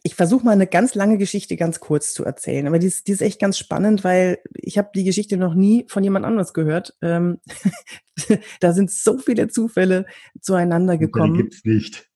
ich 0.03 0.15
versuche 0.15 0.45
mal 0.45 0.53
eine 0.53 0.67
ganz 0.67 0.95
lange 0.95 1.19
Geschichte 1.19 1.57
ganz 1.57 1.79
kurz 1.79 2.15
zu 2.15 2.25
erzählen, 2.25 2.67
aber 2.67 2.79
die 2.79 2.89
ist, 2.89 3.07
die 3.07 3.13
ist 3.13 3.23
echt 3.23 3.41
ganz 3.41 3.59
spannend, 3.59 4.03
weil 4.03 4.39
ich 4.55 4.79
habe 4.79 4.91
die 4.95 5.05
Geschichte 5.05 5.37
noch 5.37 5.55
nie 5.55 5.85
von 5.89 6.03
jemand 6.03 6.25
anders 6.25 6.53
gehört. 6.53 6.97
Ähm, 7.01 7.41
da 8.61 8.73
sind 8.73 8.91
so 8.91 9.19
viele 9.19 9.49
Zufälle 9.49 10.07
zueinander 10.41 10.99
gekommen. 10.99 11.35
Die 11.35 11.43
gibt's 11.43 11.65
nicht. 11.65 12.09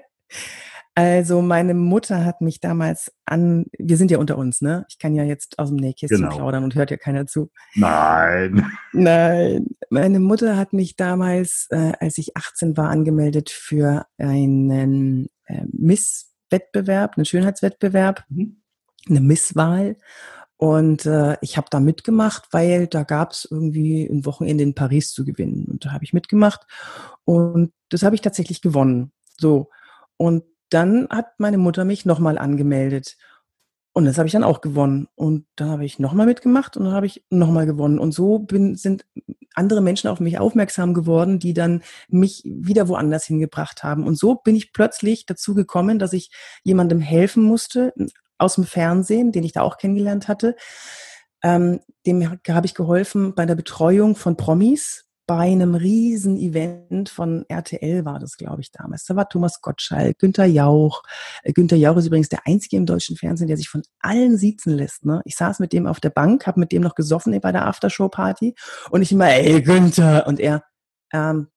Also 0.95 1.41
meine 1.41 1.73
Mutter 1.73 2.23
hat 2.23 2.41
mich 2.41 2.59
damals 2.59 3.11
an, 3.25 3.65
wir 3.79 3.97
sind 3.97 4.11
ja 4.11 4.19
unter 4.19 4.37
uns, 4.37 4.61
ne? 4.61 4.85
Ich 4.89 4.99
kann 4.99 5.15
ja 5.15 5.23
jetzt 5.23 5.57
aus 5.57 5.69
dem 5.69 5.77
Nähkästchen 5.77 6.21
genau. 6.21 6.35
plaudern 6.35 6.63
und 6.63 6.75
hört 6.75 6.91
ja 6.91 6.97
keiner 6.97 7.25
zu. 7.25 7.49
Nein. 7.73 8.67
Nein. 8.91 9.65
Meine 9.89 10.19
Mutter 10.19 10.55
hat 10.55 10.71
mich 10.71 10.95
damals, 10.95 11.67
äh, 11.71 11.93
als 11.99 12.19
ich 12.19 12.37
18 12.37 12.77
war, 12.77 12.89
angemeldet 12.89 13.49
für 13.49 14.05
einen 14.19 15.29
äh, 15.45 15.63
Misswettbewerb, 15.71 17.17
einen 17.17 17.25
Schönheitswettbewerb, 17.25 18.23
mhm. 18.29 18.61
eine 19.09 19.21
Misswahl. 19.21 19.97
Und 20.57 21.07
äh, 21.07 21.37
ich 21.41 21.57
habe 21.57 21.67
da 21.71 21.79
mitgemacht, 21.79 22.49
weil 22.51 22.85
da 22.85 23.01
gab 23.01 23.31
es 23.31 23.47
irgendwie 23.49 24.05
ein 24.05 24.25
Wochenende 24.27 24.63
in 24.63 24.75
Paris 24.75 25.11
zu 25.11 25.25
gewinnen. 25.25 25.65
Und 25.65 25.85
da 25.85 25.91
habe 25.91 26.03
ich 26.03 26.13
mitgemacht 26.13 26.61
und 27.25 27.73
das 27.89 28.03
habe 28.03 28.13
ich 28.13 28.21
tatsächlich 28.21 28.61
gewonnen. 28.61 29.11
So. 29.39 29.71
Und 30.23 30.45
dann 30.69 31.09
hat 31.09 31.37
meine 31.37 31.57
Mutter 31.57 31.83
mich 31.83 32.05
nochmal 32.05 32.37
angemeldet. 32.37 33.17
Und 33.91 34.05
das 34.05 34.17
habe 34.17 34.25
ich 34.25 34.31
dann 34.31 34.45
auch 34.45 34.61
gewonnen. 34.61 35.09
Und 35.15 35.45
dann 35.57 35.69
habe 35.69 35.83
ich 35.83 35.99
nochmal 35.99 36.25
mitgemacht 36.25 36.77
und 36.77 36.85
dann 36.85 36.93
habe 36.93 37.07
ich 37.07 37.25
nochmal 37.29 37.65
gewonnen. 37.65 37.99
Und 37.99 38.13
so 38.13 38.39
bin, 38.39 38.75
sind 38.75 39.05
andere 39.53 39.81
Menschen 39.81 40.09
auf 40.09 40.21
mich 40.21 40.39
aufmerksam 40.39 40.93
geworden, 40.93 41.39
die 41.39 41.53
dann 41.53 41.83
mich 42.07 42.41
wieder 42.45 42.87
woanders 42.87 43.25
hingebracht 43.25 43.83
haben. 43.83 44.07
Und 44.07 44.17
so 44.17 44.35
bin 44.35 44.55
ich 44.55 44.71
plötzlich 44.71 45.25
dazu 45.25 45.55
gekommen, 45.55 45.99
dass 45.99 46.13
ich 46.13 46.31
jemandem 46.63 47.01
helfen 47.01 47.43
musste 47.43 47.93
aus 48.37 48.55
dem 48.55 48.63
Fernsehen, 48.63 49.33
den 49.33 49.43
ich 49.43 49.51
da 49.51 49.61
auch 49.61 49.77
kennengelernt 49.77 50.29
hatte. 50.29 50.55
Ähm, 51.43 51.81
dem 52.05 52.39
habe 52.47 52.65
ich 52.65 52.75
geholfen 52.75 53.35
bei 53.35 53.45
der 53.45 53.55
Betreuung 53.55 54.15
von 54.15 54.37
Promis, 54.37 55.03
bei 55.25 55.51
einem 55.51 55.75
riesen 55.75 56.37
Event 56.37 57.09
von 57.09 57.45
RTL 57.47 58.03
war 58.03 58.19
das, 58.19 58.35
glaube 58.35 58.61
ich, 58.61 58.71
damals. 58.71 59.05
Da 59.05 59.15
war 59.15 59.29
Thomas 59.29 59.61
Gottschalk, 59.61 60.19
Günther 60.19 60.45
Jauch. 60.45 61.01
Äh, 61.43 61.53
Günther 61.53 61.77
Jauch 61.77 61.97
ist 61.97 62.07
übrigens 62.07 62.29
der 62.29 62.45
einzige 62.45 62.75
im 62.77 62.85
deutschen 62.85 63.15
Fernsehen, 63.15 63.47
der 63.47 63.57
sich 63.57 63.69
von 63.69 63.83
allen 63.99 64.37
siezen 64.37 64.75
lässt. 64.75 65.05
Ne? 65.05 65.21
Ich 65.25 65.35
saß 65.35 65.59
mit 65.59 65.71
dem 65.71 65.87
auf 65.87 65.99
der 65.99 66.09
Bank, 66.09 66.45
habe 66.45 66.59
mit 66.59 66.71
dem 66.71 66.81
noch 66.81 66.95
gesoffen 66.95 67.39
bei 67.39 67.51
der 67.51 67.65
Aftershow-Party 67.67 68.55
und 68.91 69.01
ich 69.01 69.11
immer, 69.11 69.29
ey 69.29 69.61
Günther! 69.61 70.27
Und 70.27 70.39
er, 70.39 70.63
ähm, 71.13 71.47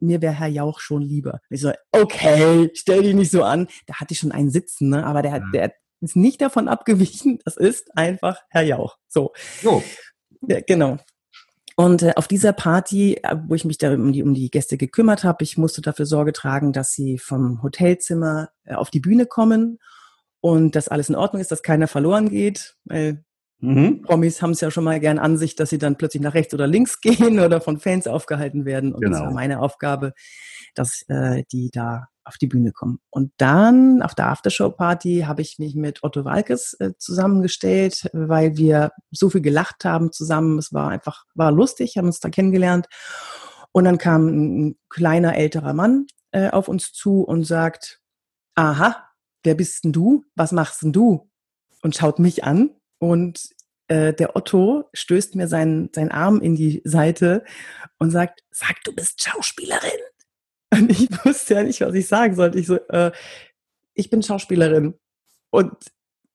mir 0.00 0.22
wäre 0.22 0.34
Herr 0.34 0.48
Jauch 0.48 0.80
schon 0.80 1.02
lieber. 1.02 1.40
Ich 1.50 1.60
so, 1.60 1.72
okay, 1.92 2.70
stell 2.74 3.02
dich 3.02 3.14
nicht 3.14 3.30
so 3.30 3.42
an. 3.42 3.68
Da 3.86 3.94
hatte 3.94 4.12
ich 4.12 4.18
schon 4.18 4.32
einen 4.32 4.50
Sitzen, 4.50 4.88
ne? 4.90 5.04
aber 5.04 5.22
der, 5.22 5.42
der 5.52 5.74
ist 6.00 6.16
nicht 6.16 6.40
davon 6.40 6.68
abgewichen. 6.68 7.38
Das 7.44 7.56
ist 7.56 7.96
einfach 7.96 8.40
Herr 8.48 8.62
Jauch. 8.62 8.96
So. 9.08 9.32
Jo. 9.62 9.82
Ja, 10.46 10.60
genau. 10.60 10.98
Und 11.76 12.02
äh, 12.02 12.12
auf 12.16 12.28
dieser 12.28 12.52
Party, 12.52 13.14
äh, 13.22 13.36
wo 13.46 13.54
ich 13.54 13.64
mich 13.64 13.78
da 13.78 13.92
um 13.92 14.12
die, 14.12 14.22
um 14.22 14.34
die 14.34 14.50
Gäste 14.50 14.76
gekümmert 14.76 15.24
habe, 15.24 15.42
ich 15.42 15.58
musste 15.58 15.82
dafür 15.82 16.06
Sorge 16.06 16.32
tragen, 16.32 16.72
dass 16.72 16.92
sie 16.92 17.18
vom 17.18 17.62
Hotelzimmer 17.62 18.50
äh, 18.64 18.74
auf 18.74 18.90
die 18.90 19.00
Bühne 19.00 19.26
kommen 19.26 19.78
und 20.40 20.76
dass 20.76 20.88
alles 20.88 21.08
in 21.08 21.16
Ordnung 21.16 21.40
ist, 21.40 21.50
dass 21.50 21.62
keiner 21.62 21.88
verloren 21.88 22.28
geht. 22.28 22.76
Weil 22.84 23.24
mhm. 23.64 24.02
Promis 24.02 24.42
haben 24.42 24.50
es 24.50 24.60
ja 24.60 24.70
schon 24.70 24.84
mal 24.84 25.00
gern 25.00 25.18
an 25.18 25.36
sich, 25.36 25.56
dass 25.56 25.70
sie 25.70 25.78
dann 25.78 25.96
plötzlich 25.96 26.22
nach 26.22 26.34
rechts 26.34 26.54
oder 26.54 26.66
links 26.66 27.00
gehen 27.00 27.40
oder 27.40 27.60
von 27.60 27.78
Fans 27.78 28.06
aufgehalten 28.06 28.64
werden. 28.64 28.92
Und 28.92 29.00
genau. 29.00 29.12
das 29.12 29.20
war 29.20 29.28
genau. 29.28 29.40
meine 29.40 29.60
Aufgabe, 29.60 30.12
dass 30.74 31.02
äh, 31.08 31.44
die 31.52 31.70
da 31.72 32.08
auf 32.24 32.38
die 32.38 32.46
Bühne 32.46 32.72
kommen. 32.72 33.00
Und 33.10 33.32
dann 33.36 34.02
auf 34.02 34.14
der 34.14 34.28
Aftershow-Party 34.28 35.24
habe 35.26 35.42
ich 35.42 35.58
mich 35.58 35.74
mit 35.74 36.02
Otto 36.02 36.24
Walkes 36.24 36.74
äh, 36.80 36.92
zusammengestellt, 36.96 38.08
weil 38.12 38.56
wir 38.56 38.92
so 39.10 39.28
viel 39.28 39.42
gelacht 39.42 39.84
haben 39.84 40.10
zusammen. 40.10 40.58
Es 40.58 40.72
war 40.72 40.88
einfach, 40.88 41.24
war 41.34 41.52
lustig, 41.52 41.96
haben 41.96 42.06
uns 42.06 42.20
da 42.20 42.30
kennengelernt. 42.30 42.86
Und 43.72 43.84
dann 43.84 43.98
kam 43.98 44.26
ein 44.28 44.76
kleiner 44.88 45.36
älterer 45.36 45.74
Mann 45.74 46.06
äh, 46.32 46.48
auf 46.48 46.68
uns 46.68 46.92
zu 46.92 47.22
und 47.22 47.44
sagt, 47.44 48.00
aha, 48.54 49.04
wer 49.42 49.54
bist 49.54 49.84
denn 49.84 49.92
du? 49.92 50.24
Was 50.34 50.52
machst 50.52 50.82
denn 50.82 50.92
du? 50.92 51.28
Und 51.82 51.94
schaut 51.94 52.18
mich 52.18 52.44
an 52.44 52.70
und 53.04 53.50
äh, 53.88 54.14
der 54.14 54.34
Otto 54.34 54.88
stößt 54.94 55.34
mir 55.34 55.46
seinen, 55.46 55.90
seinen 55.94 56.10
Arm 56.10 56.40
in 56.40 56.56
die 56.56 56.80
Seite 56.84 57.44
und 57.98 58.10
sagt, 58.10 58.42
sag, 58.50 58.82
du 58.84 58.94
bist 58.94 59.22
Schauspielerin. 59.22 59.90
Und 60.72 60.90
ich 60.90 61.10
wusste 61.24 61.54
ja 61.54 61.62
nicht, 61.62 61.82
was 61.82 61.94
ich 61.94 62.08
sagen 62.08 62.34
sollte. 62.34 62.58
Ich 62.58 62.66
so, 62.66 62.76
äh, 62.88 63.12
ich 63.92 64.08
bin 64.08 64.22
Schauspielerin. 64.22 64.94
Und 65.50 65.72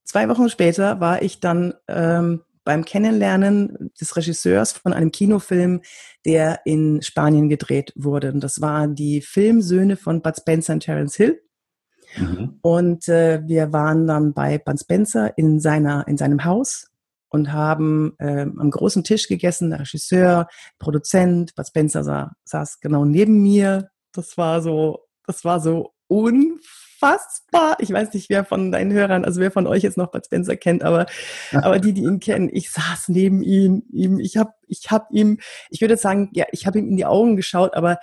zwei 0.03 0.29
Wochen 0.29 0.49
später 0.49 0.99
war 0.99 1.23
ich 1.23 1.39
dann 1.39 1.73
ähm, 1.87 2.43
beim 2.63 2.85
Kennenlernen 2.85 3.91
des 3.99 4.15
Regisseurs 4.15 4.73
von 4.73 4.93
einem 4.93 5.11
Kinofilm, 5.11 5.81
der 6.25 6.61
in 6.65 7.01
Spanien 7.01 7.49
gedreht 7.49 7.93
wurde. 7.95 8.31
Und 8.31 8.41
das 8.41 8.61
waren 8.61 8.93
die 8.93 9.21
Filmsöhne 9.21 9.97
von 9.97 10.21
Bud 10.21 10.37
Spencer 10.37 10.73
und 10.73 10.81
Terence 10.81 11.15
Hill. 11.15 11.41
Mhm. 12.15 12.59
Und 12.61 13.07
äh, 13.07 13.41
wir 13.45 13.71
waren 13.73 14.07
dann 14.07 14.33
bei 14.33 14.57
Bud 14.57 14.79
Spencer 14.79 15.37
in, 15.37 15.59
seiner, 15.59 16.07
in 16.07 16.17
seinem 16.17 16.43
Haus 16.45 16.87
und 17.29 17.53
haben 17.53 18.15
äh, 18.17 18.41
am 18.41 18.71
großen 18.71 19.03
Tisch 19.03 19.27
gegessen, 19.27 19.69
der 19.69 19.81
Regisseur, 19.81 20.47
Produzent, 20.79 21.55
Bud 21.55 21.67
Spencer 21.67 22.03
sa 22.03 22.31
saß 22.45 22.79
genau 22.79 23.05
neben 23.05 23.41
mir, 23.41 23.89
das 24.13 24.37
war 24.37 24.61
so, 24.61 25.05
das 25.25 25.45
war 25.45 25.59
so 25.59 25.93
unfassbar. 26.07 27.77
Ich 27.79 27.91
weiß 27.91 28.13
nicht, 28.13 28.29
wer 28.31 28.43
von 28.43 28.71
deinen 28.71 28.91
Hörern, 28.91 29.25
also 29.25 29.39
wer 29.39 29.51
von 29.51 29.67
euch 29.67 29.83
jetzt 29.83 29.97
noch 29.97 30.11
Bud 30.11 30.25
Spencer 30.25 30.57
kennt, 30.57 30.83
aber, 30.83 31.05
aber 31.53 31.79
die, 31.79 31.93
die 31.93 32.01
ihn 32.01 32.19
kennen, 32.19 32.49
ich 32.51 32.71
saß 32.71 33.09
neben 33.09 33.43
ihm, 33.43 33.83
ihm, 33.91 34.19
ich 34.19 34.37
habe, 34.37 34.53
ich 34.67 34.89
habe 34.89 35.05
ihm, 35.11 35.37
ich 35.69 35.81
würde 35.81 35.97
sagen, 35.97 36.29
ja, 36.33 36.45
ich 36.51 36.65
habe 36.65 36.79
ihm 36.79 36.89
in 36.89 36.97
die 36.97 37.05
Augen 37.05 37.35
geschaut, 37.35 37.75
aber 37.75 37.99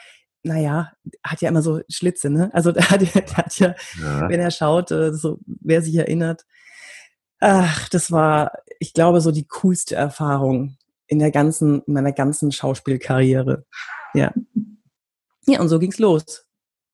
naja, 0.46 0.92
hat 1.24 1.40
ja 1.42 1.48
immer 1.48 1.62
so 1.62 1.80
Schlitze, 1.88 2.30
ne? 2.30 2.50
Also 2.54 2.72
der 2.72 2.88
hat, 2.90 3.00
der 3.02 3.36
hat 3.36 3.58
ja, 3.58 3.74
ja, 4.00 4.28
wenn 4.28 4.40
er 4.40 4.50
schaut, 4.50 4.90
äh, 4.90 5.12
so, 5.12 5.38
wer 5.46 5.82
sich 5.82 5.96
erinnert, 5.96 6.46
ach, 7.40 7.88
das 7.88 8.10
war, 8.10 8.52
ich 8.78 8.94
glaube, 8.94 9.20
so 9.20 9.30
die 9.30 9.46
coolste 9.46 9.96
Erfahrung 9.96 10.76
in 11.06 11.18
der 11.18 11.30
ganzen, 11.30 11.82
in 11.82 11.92
meiner 11.92 12.12
ganzen 12.12 12.52
Schauspielkarriere. 12.52 13.64
Ja. 14.14 14.32
Ja, 15.46 15.60
und 15.60 15.68
so 15.68 15.78
ging's 15.78 15.98
los. 15.98 16.46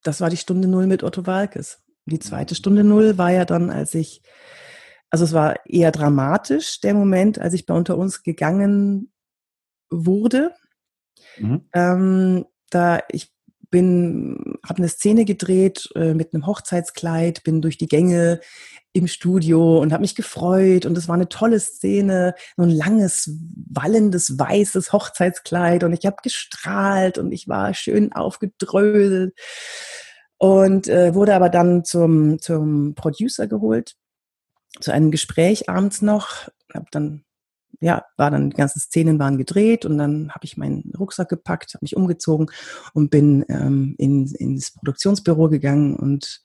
Das 0.03 0.21
war 0.21 0.29
die 0.29 0.37
Stunde 0.37 0.69
Null 0.69 0.87
mit 0.87 1.03
Otto 1.03 1.27
Walkes. 1.27 1.83
Die 2.07 2.19
zweite 2.19 2.55
Stunde 2.55 2.85
Null 2.85 3.17
war 3.17 3.31
ja 3.31 3.45
dann, 3.45 3.71
als 3.71 3.95
ich, 3.95 4.23
also 5.11 5.25
es 5.25 5.33
war 5.33 5.65
eher 5.65 5.93
dramatisch, 5.93 6.81
der 6.81 6.95
Moment, 6.95 7.39
als 7.39 7.55
ich 7.55 7.65
bei 7.65 7.75
Unter 7.75 7.97
uns 7.97 8.23
gegangen 8.23 9.13
wurde. 9.91 10.53
Mhm. 11.39 11.69
Ähm, 11.73 12.47
da 12.71 13.01
ich 13.11 13.33
bin, 13.73 14.59
habe 14.65 14.79
eine 14.79 14.89
Szene 14.89 15.25
gedreht 15.25 15.89
äh, 15.97 16.15
mit 16.15 16.33
einem 16.33 16.47
Hochzeitskleid, 16.47 17.43
bin 17.43 17.61
durch 17.61 17.79
die 17.79 17.89
Gänge 17.89 18.39
im 18.93 19.09
Studio 19.09 19.81
und 19.81 19.93
habe 19.93 20.03
mich 20.03 20.15
gefreut 20.15 20.87
und 20.87 20.97
es 20.97 21.09
war 21.09 21.17
eine 21.17 21.29
tolle 21.29 21.59
Szene, 21.59 22.35
so 22.57 22.63
ein 22.63 22.71
langes, 22.71 23.31
wallendes, 23.71 24.39
weißes 24.39 24.93
Hochzeitskleid 24.93 25.83
und 25.83 25.93
ich 25.95 26.07
habe 26.07 26.17
gestrahlt 26.23 27.19
und 27.19 27.33
ich 27.33 27.49
war 27.49 27.75
schön 27.75 28.13
aufgedröselt 28.13 29.35
und 30.37 30.89
äh, 30.89 31.15
wurde 31.15 31.35
aber 31.35 31.49
dann 31.49 31.85
zum, 31.85 32.39
zum 32.41 32.95
Producer 32.95 33.47
geholt, 33.47 33.97
zu 34.81 34.93
einem 34.93 35.11
Gespräch 35.11 35.71
abends 35.71 36.03
noch, 36.03 36.49
habe 36.75 36.87
dann 36.91 37.25
ja, 37.83 38.05
war 38.17 38.31
dann 38.31 38.51
die 38.51 38.57
ganzen 38.57 38.81
Szenen 38.81 39.19
waren 39.19 39.37
gedreht 39.37 39.85
und 39.85 39.99
dann 39.99 40.31
habe 40.31 40.45
ich 40.45 40.57
meinen 40.57 40.93
Rucksack 40.99 41.29
gepackt, 41.29 41.75
habe 41.75 41.85
mich 41.85 41.97
umgezogen 41.97 42.47
und 42.95 43.11
bin 43.11 43.45
ähm, 43.49 43.95
in, 43.99 44.27
ins 44.35 44.73
Produktionsbüro 44.73 45.49
gegangen 45.49 45.97
und 45.97 46.43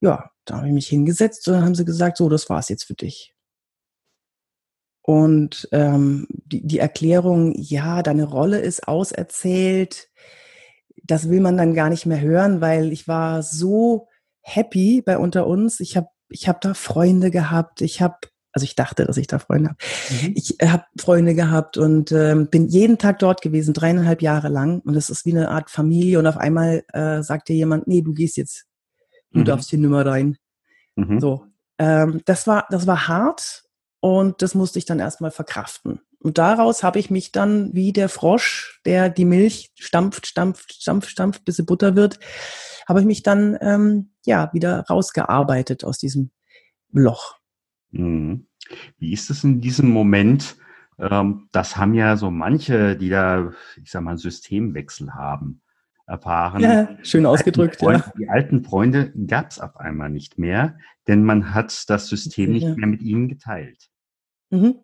ja, 0.00 0.30
da 0.44 0.56
habe 0.56 0.66
ich 0.66 0.74
mich 0.74 0.88
hingesetzt 0.88 1.46
und 1.46 1.54
dann 1.54 1.64
haben 1.64 1.74
sie 1.74 1.84
gesagt, 1.84 2.16
so, 2.16 2.28
das 2.28 2.48
war's 2.50 2.68
jetzt 2.68 2.84
für 2.84 2.94
dich. 2.94 3.34
Und 5.02 5.68
ähm, 5.72 6.26
die, 6.30 6.66
die 6.66 6.78
Erklärung, 6.78 7.52
ja, 7.56 8.02
deine 8.02 8.24
Rolle 8.24 8.60
ist 8.60 8.86
auserzählt, 8.88 10.08
das 11.04 11.28
will 11.30 11.40
man 11.40 11.56
dann 11.56 11.74
gar 11.74 11.88
nicht 11.88 12.06
mehr 12.06 12.20
hören, 12.20 12.60
weil 12.60 12.92
ich 12.92 13.08
war 13.08 13.42
so 13.42 14.08
happy 14.42 15.02
bei 15.02 15.18
unter 15.18 15.46
uns. 15.46 15.80
Ich 15.80 15.96
habe 15.96 16.08
ich 16.28 16.48
hab 16.48 16.60
da 16.60 16.74
Freunde 16.74 17.30
gehabt, 17.30 17.80
ich 17.80 18.00
habe 18.00 18.18
also 18.52 18.64
ich 18.64 18.74
dachte, 18.74 19.04
dass 19.04 19.16
ich 19.16 19.26
da 19.26 19.38
Freunde 19.38 19.70
habe. 19.70 19.78
Mhm. 20.10 20.32
Ich 20.36 20.60
äh, 20.60 20.68
habe 20.68 20.84
Freunde 20.98 21.34
gehabt 21.34 21.76
und 21.76 22.10
ähm, 22.12 22.48
bin 22.48 22.66
jeden 22.66 22.98
Tag 22.98 23.20
dort 23.20 23.42
gewesen, 23.42 23.74
dreieinhalb 23.74 24.22
Jahre 24.22 24.48
lang. 24.48 24.80
Und 24.80 24.96
es 24.96 25.08
ist 25.08 25.24
wie 25.24 25.32
eine 25.32 25.50
Art 25.50 25.70
Familie. 25.70 26.18
Und 26.18 26.26
auf 26.26 26.36
einmal 26.36 26.82
äh, 26.92 27.22
sagt 27.22 27.48
dir 27.48 27.56
jemand, 27.56 27.86
nee, 27.86 28.02
du 28.02 28.12
gehst 28.12 28.36
jetzt 28.36 28.66
du 29.32 29.40
mhm. 29.40 29.44
darfst 29.44 29.70
hier 29.70 29.78
nimmer 29.78 30.04
rein. 30.04 30.36
Mhm. 30.96 31.20
So. 31.20 31.46
Ähm, 31.78 32.20
das 32.24 32.46
war, 32.46 32.66
das 32.70 32.86
war 32.86 33.08
hart 33.08 33.64
und 34.00 34.42
das 34.42 34.54
musste 34.54 34.78
ich 34.78 34.84
dann 34.84 34.98
erstmal 34.98 35.30
verkraften. 35.30 36.00
Und 36.18 36.36
daraus 36.36 36.82
habe 36.82 36.98
ich 36.98 37.10
mich 37.10 37.32
dann 37.32 37.72
wie 37.72 37.92
der 37.92 38.10
Frosch, 38.10 38.80
der 38.84 39.08
die 39.08 39.24
Milch 39.24 39.72
stampft, 39.76 40.26
stampft, 40.26 40.74
stampft, 40.74 41.08
stampft, 41.08 41.44
bis 41.44 41.56
sie 41.56 41.62
Butter 41.62 41.96
wird, 41.96 42.18
habe 42.86 43.00
ich 43.00 43.06
mich 43.06 43.22
dann 43.22 43.56
ähm, 43.62 44.12
ja 44.26 44.50
wieder 44.52 44.80
rausgearbeitet 44.80 45.84
aus 45.84 45.98
diesem 45.98 46.30
Loch. 46.92 47.39
Mhm. 47.90 48.46
Wie 48.98 49.12
ist 49.12 49.30
es 49.30 49.44
in 49.44 49.60
diesem 49.60 49.90
Moment? 49.90 50.56
Ähm, 50.98 51.48
das 51.52 51.76
haben 51.76 51.94
ja 51.94 52.16
so 52.16 52.30
manche, 52.30 52.96
die 52.96 53.08
da, 53.08 53.52
ich 53.82 53.90
sag 53.90 54.02
mal, 54.02 54.10
einen 54.10 54.18
Systemwechsel 54.18 55.14
haben 55.14 55.62
erfahren. 56.06 56.60
Ja, 56.62 56.88
schön 57.02 57.24
ausgedrückt. 57.24 57.80
Die 57.80 57.86
alten 57.86 57.94
Freunde, 57.94 58.04
ja. 58.06 58.12
die 58.18 58.28
alten 58.28 58.64
Freunde 58.64 59.12
gab 59.26 59.50
es 59.50 59.60
auf 59.60 59.76
einmal 59.76 60.10
nicht 60.10 60.38
mehr, 60.38 60.76
denn 61.06 61.24
man 61.24 61.54
hat 61.54 61.88
das 61.88 62.08
System 62.08 62.52
nicht 62.52 62.76
mehr 62.76 62.88
mit 62.88 63.02
ihnen 63.02 63.28
geteilt. 63.28 63.88
Mhm. 64.50 64.80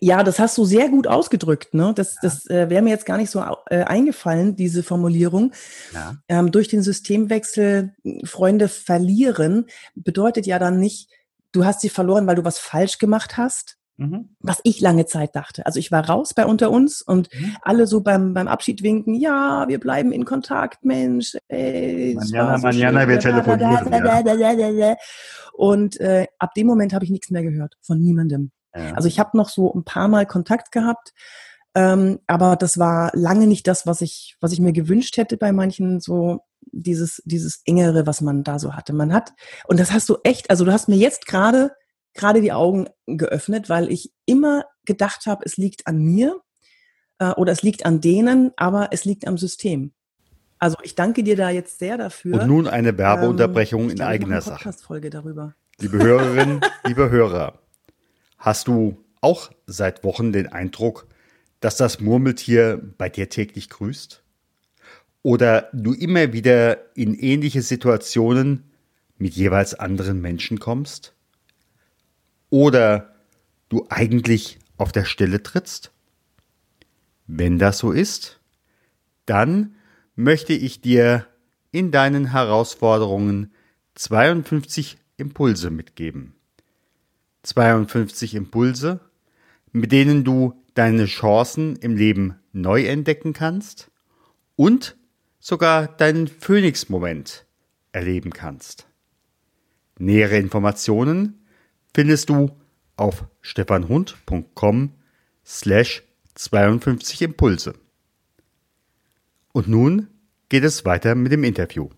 Ja, 0.00 0.22
das 0.22 0.38
hast 0.38 0.58
du 0.58 0.64
sehr 0.64 0.88
gut 0.88 1.06
ausgedrückt. 1.06 1.74
Ne? 1.74 1.92
Das, 1.94 2.16
das 2.22 2.46
äh, 2.48 2.68
wäre 2.70 2.82
mir 2.82 2.90
jetzt 2.90 3.06
gar 3.06 3.18
nicht 3.18 3.30
so 3.30 3.44
äh, 3.70 3.84
eingefallen, 3.84 4.56
diese 4.56 4.82
Formulierung. 4.82 5.52
Ja. 5.92 6.16
Ähm, 6.28 6.50
durch 6.50 6.68
den 6.68 6.82
Systemwechsel 6.82 7.94
Freunde 8.24 8.68
verlieren 8.68 9.66
bedeutet 9.94 10.46
ja 10.46 10.58
dann 10.58 10.78
nicht, 10.78 11.08
du 11.52 11.64
hast 11.64 11.80
sie 11.80 11.88
verloren, 11.88 12.26
weil 12.26 12.36
du 12.36 12.44
was 12.44 12.58
falsch 12.58 12.98
gemacht 12.98 13.36
hast, 13.36 13.76
Mhm. 13.98 14.30
Was 14.40 14.60
ich 14.64 14.80
lange 14.80 15.06
Zeit 15.06 15.36
dachte. 15.36 15.66
Also 15.66 15.78
ich 15.78 15.92
war 15.92 16.08
raus 16.08 16.34
bei 16.34 16.46
unter 16.46 16.70
uns 16.70 17.02
und 17.02 17.28
mhm. 17.32 17.56
alle 17.62 17.86
so 17.86 18.00
beim, 18.00 18.34
beim 18.34 18.48
Abschied 18.48 18.82
winken, 18.82 19.14
ja, 19.14 19.66
wir 19.68 19.78
bleiben 19.78 20.12
in 20.12 20.24
Kontakt, 20.24 20.84
Mensch. 20.84 21.36
Ey, 21.48 22.14
manjana, 22.14 22.58
so 22.58 22.66
manjana, 22.66 23.08
wir 23.08 23.20
telefonieren. 23.20 23.90
Da, 23.90 24.22
da, 24.22 24.54
da, 24.54 24.96
Und 25.52 26.00
äh, 26.00 26.26
ab 26.38 26.54
dem 26.54 26.66
Moment 26.66 26.94
habe 26.94 27.04
ich 27.04 27.10
nichts 27.10 27.30
mehr 27.30 27.42
gehört 27.42 27.76
von 27.82 28.00
niemandem. 28.00 28.50
Ja. 28.74 28.94
Also 28.94 29.08
ich 29.08 29.18
habe 29.18 29.36
noch 29.36 29.50
so 29.50 29.72
ein 29.72 29.84
paar 29.84 30.08
Mal 30.08 30.26
Kontakt 30.26 30.72
gehabt, 30.72 31.12
ähm, 31.74 32.18
aber 32.26 32.56
das 32.56 32.78
war 32.78 33.10
lange 33.14 33.46
nicht 33.46 33.66
das, 33.66 33.86
was 33.86 34.00
ich, 34.00 34.36
was 34.40 34.52
ich 34.52 34.60
mir 34.60 34.72
gewünscht 34.72 35.16
hätte 35.16 35.36
bei 35.36 35.52
manchen 35.52 36.00
so 36.00 36.40
dieses, 36.70 37.22
dieses 37.24 37.62
engere, 37.64 38.06
was 38.06 38.20
man 38.20 38.44
da 38.44 38.58
so 38.58 38.74
hatte. 38.74 38.92
Man 38.92 39.12
hat, 39.12 39.32
und 39.66 39.80
das 39.80 39.92
hast 39.92 40.08
du 40.08 40.18
echt, 40.22 40.50
also 40.50 40.64
du 40.64 40.72
hast 40.72 40.88
mir 40.88 40.96
jetzt 40.96 41.26
gerade, 41.26 41.72
gerade 42.14 42.40
die 42.40 42.52
Augen 42.52 42.88
geöffnet, 43.06 43.68
weil 43.68 43.90
ich 43.90 44.12
immer 44.26 44.64
gedacht 44.84 45.26
habe, 45.26 45.44
es 45.44 45.56
liegt 45.56 45.86
an 45.86 45.98
mir 45.98 46.40
äh, 47.18 47.30
oder 47.32 47.52
es 47.52 47.62
liegt 47.62 47.86
an 47.86 48.00
denen, 48.00 48.52
aber 48.56 48.88
es 48.92 49.04
liegt 49.04 49.26
am 49.26 49.38
System. 49.38 49.92
Also 50.58 50.76
ich 50.82 50.94
danke 50.94 51.24
dir 51.24 51.36
da 51.36 51.50
jetzt 51.50 51.78
sehr 51.80 51.98
dafür. 51.98 52.40
Und 52.40 52.46
nun 52.46 52.68
eine 52.68 52.96
Werbeunterbrechung 52.96 53.84
ähm, 53.84 53.90
in 53.90 54.00
eigener 54.00 54.40
Sache. 54.40 54.72
Folge 54.72 55.10
darüber. 55.10 55.54
Liebe 55.80 55.98
Hörerinnen, 55.98 56.60
liebe 56.86 57.10
Hörer, 57.10 57.58
hast 58.38 58.68
du 58.68 59.04
auch 59.20 59.50
seit 59.66 60.04
Wochen 60.04 60.32
den 60.32 60.46
Eindruck, 60.52 61.08
dass 61.60 61.76
das 61.76 62.00
Murmeltier 62.00 62.80
bei 62.98 63.08
dir 63.08 63.28
täglich 63.28 63.70
grüßt? 63.70 64.21
Oder 65.22 65.68
du 65.72 65.92
immer 65.92 66.32
wieder 66.32 66.96
in 66.96 67.14
ähnliche 67.14 67.62
Situationen 67.62 68.64
mit 69.18 69.34
jeweils 69.34 69.74
anderen 69.74 70.20
Menschen 70.20 70.58
kommst? 70.58 71.14
Oder 72.50 73.14
du 73.68 73.86
eigentlich 73.88 74.58
auf 74.76 74.90
der 74.90 75.04
Stelle 75.04 75.42
trittst? 75.42 75.92
Wenn 77.26 77.58
das 77.58 77.78
so 77.78 77.92
ist, 77.92 78.40
dann 79.26 79.76
möchte 80.16 80.52
ich 80.52 80.80
dir 80.80 81.26
in 81.70 81.90
deinen 81.92 82.26
Herausforderungen 82.32 83.52
52 83.94 84.98
Impulse 85.16 85.70
mitgeben. 85.70 86.34
52 87.44 88.34
Impulse, 88.34 89.00
mit 89.70 89.92
denen 89.92 90.24
du 90.24 90.62
deine 90.74 91.06
Chancen 91.06 91.76
im 91.76 91.96
Leben 91.96 92.38
neu 92.52 92.84
entdecken 92.84 93.32
kannst 93.32 93.90
und 94.56 94.96
sogar 95.42 95.88
deinen 95.88 96.28
Phoenix-Moment 96.28 97.44
erleben 97.90 98.30
kannst. 98.30 98.86
Nähere 99.98 100.38
Informationen 100.38 101.44
findest 101.92 102.28
du 102.28 102.52
auf 102.96 103.24
stefanhund.com 103.40 104.92
slash 105.44 106.04
52 106.36 107.22
Impulse. 107.22 107.74
Und 109.52 109.66
nun 109.68 110.08
geht 110.48 110.62
es 110.62 110.84
weiter 110.84 111.16
mit 111.16 111.32
dem 111.32 111.42
Interview. 111.42 111.90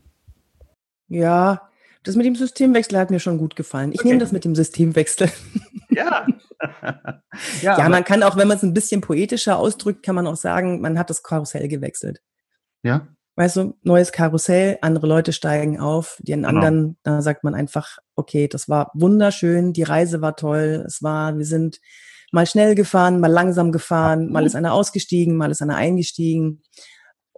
Ja, 1.08 1.68
das 2.02 2.16
mit 2.16 2.24
dem 2.24 2.36
Systemwechsel 2.36 2.98
hat 2.98 3.10
mir 3.10 3.20
schon 3.20 3.36
gut 3.36 3.56
gefallen. 3.56 3.92
Ich 3.92 4.00
okay. 4.00 4.08
nehme 4.08 4.20
das 4.20 4.32
mit 4.32 4.44
dem 4.44 4.56
Systemwechsel. 4.56 5.30
Ja. 5.90 6.26
ja, 7.62 7.78
ja 7.78 7.88
man 7.88 8.02
kann 8.02 8.24
auch, 8.24 8.36
wenn 8.36 8.48
man 8.48 8.56
es 8.56 8.64
ein 8.64 8.74
bisschen 8.74 9.00
poetischer 9.00 9.58
ausdrückt, 9.58 10.02
kann 10.02 10.16
man 10.16 10.26
auch 10.26 10.34
sagen, 10.34 10.80
man 10.80 10.98
hat 10.98 11.08
das 11.08 11.22
Karussell 11.22 11.68
gewechselt. 11.68 12.20
Ja. 12.82 13.06
Weißt 13.36 13.56
du, 13.56 13.76
neues 13.82 14.12
Karussell, 14.12 14.78
andere 14.80 15.08
Leute 15.08 15.32
steigen 15.32 15.80
auf, 15.80 16.18
die 16.22 16.32
genau. 16.32 16.48
anderen, 16.48 16.96
da 17.02 17.20
sagt 17.20 17.42
man 17.42 17.54
einfach, 17.54 17.98
okay, 18.14 18.46
das 18.46 18.68
war 18.68 18.92
wunderschön, 18.94 19.72
die 19.72 19.82
Reise 19.82 20.20
war 20.20 20.36
toll, 20.36 20.84
es 20.86 21.02
war, 21.02 21.36
wir 21.36 21.44
sind 21.44 21.80
mal 22.30 22.46
schnell 22.46 22.74
gefahren, 22.74 23.18
mal 23.18 23.30
langsam 23.30 23.72
gefahren, 23.72 24.30
mal 24.30 24.46
ist 24.46 24.54
einer 24.54 24.72
ausgestiegen, 24.72 25.36
mal 25.36 25.50
ist 25.50 25.62
einer 25.62 25.76
eingestiegen. 25.76 26.62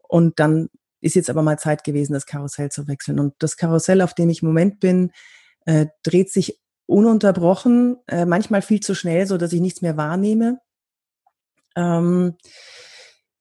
Und 0.08 0.38
dann 0.38 0.68
ist 1.00 1.14
jetzt 1.14 1.30
aber 1.30 1.42
mal 1.42 1.58
Zeit 1.58 1.84
gewesen, 1.84 2.12
das 2.12 2.26
Karussell 2.26 2.70
zu 2.70 2.88
wechseln. 2.88 3.18
Und 3.18 3.34
das 3.38 3.56
Karussell, 3.56 4.02
auf 4.02 4.14
dem 4.14 4.28
ich 4.28 4.42
im 4.42 4.48
Moment 4.48 4.80
bin, 4.80 5.12
äh, 5.64 5.86
dreht 6.02 6.30
sich 6.30 6.60
ununterbrochen, 6.86 7.96
äh, 8.06 8.24
manchmal 8.24 8.62
viel 8.62 8.80
zu 8.80 8.94
schnell, 8.94 9.26
so 9.26 9.36
dass 9.36 9.52
ich 9.52 9.60
nichts 9.60 9.82
mehr 9.82 9.96
wahrnehme. 9.96 10.60
Ähm, 11.74 12.36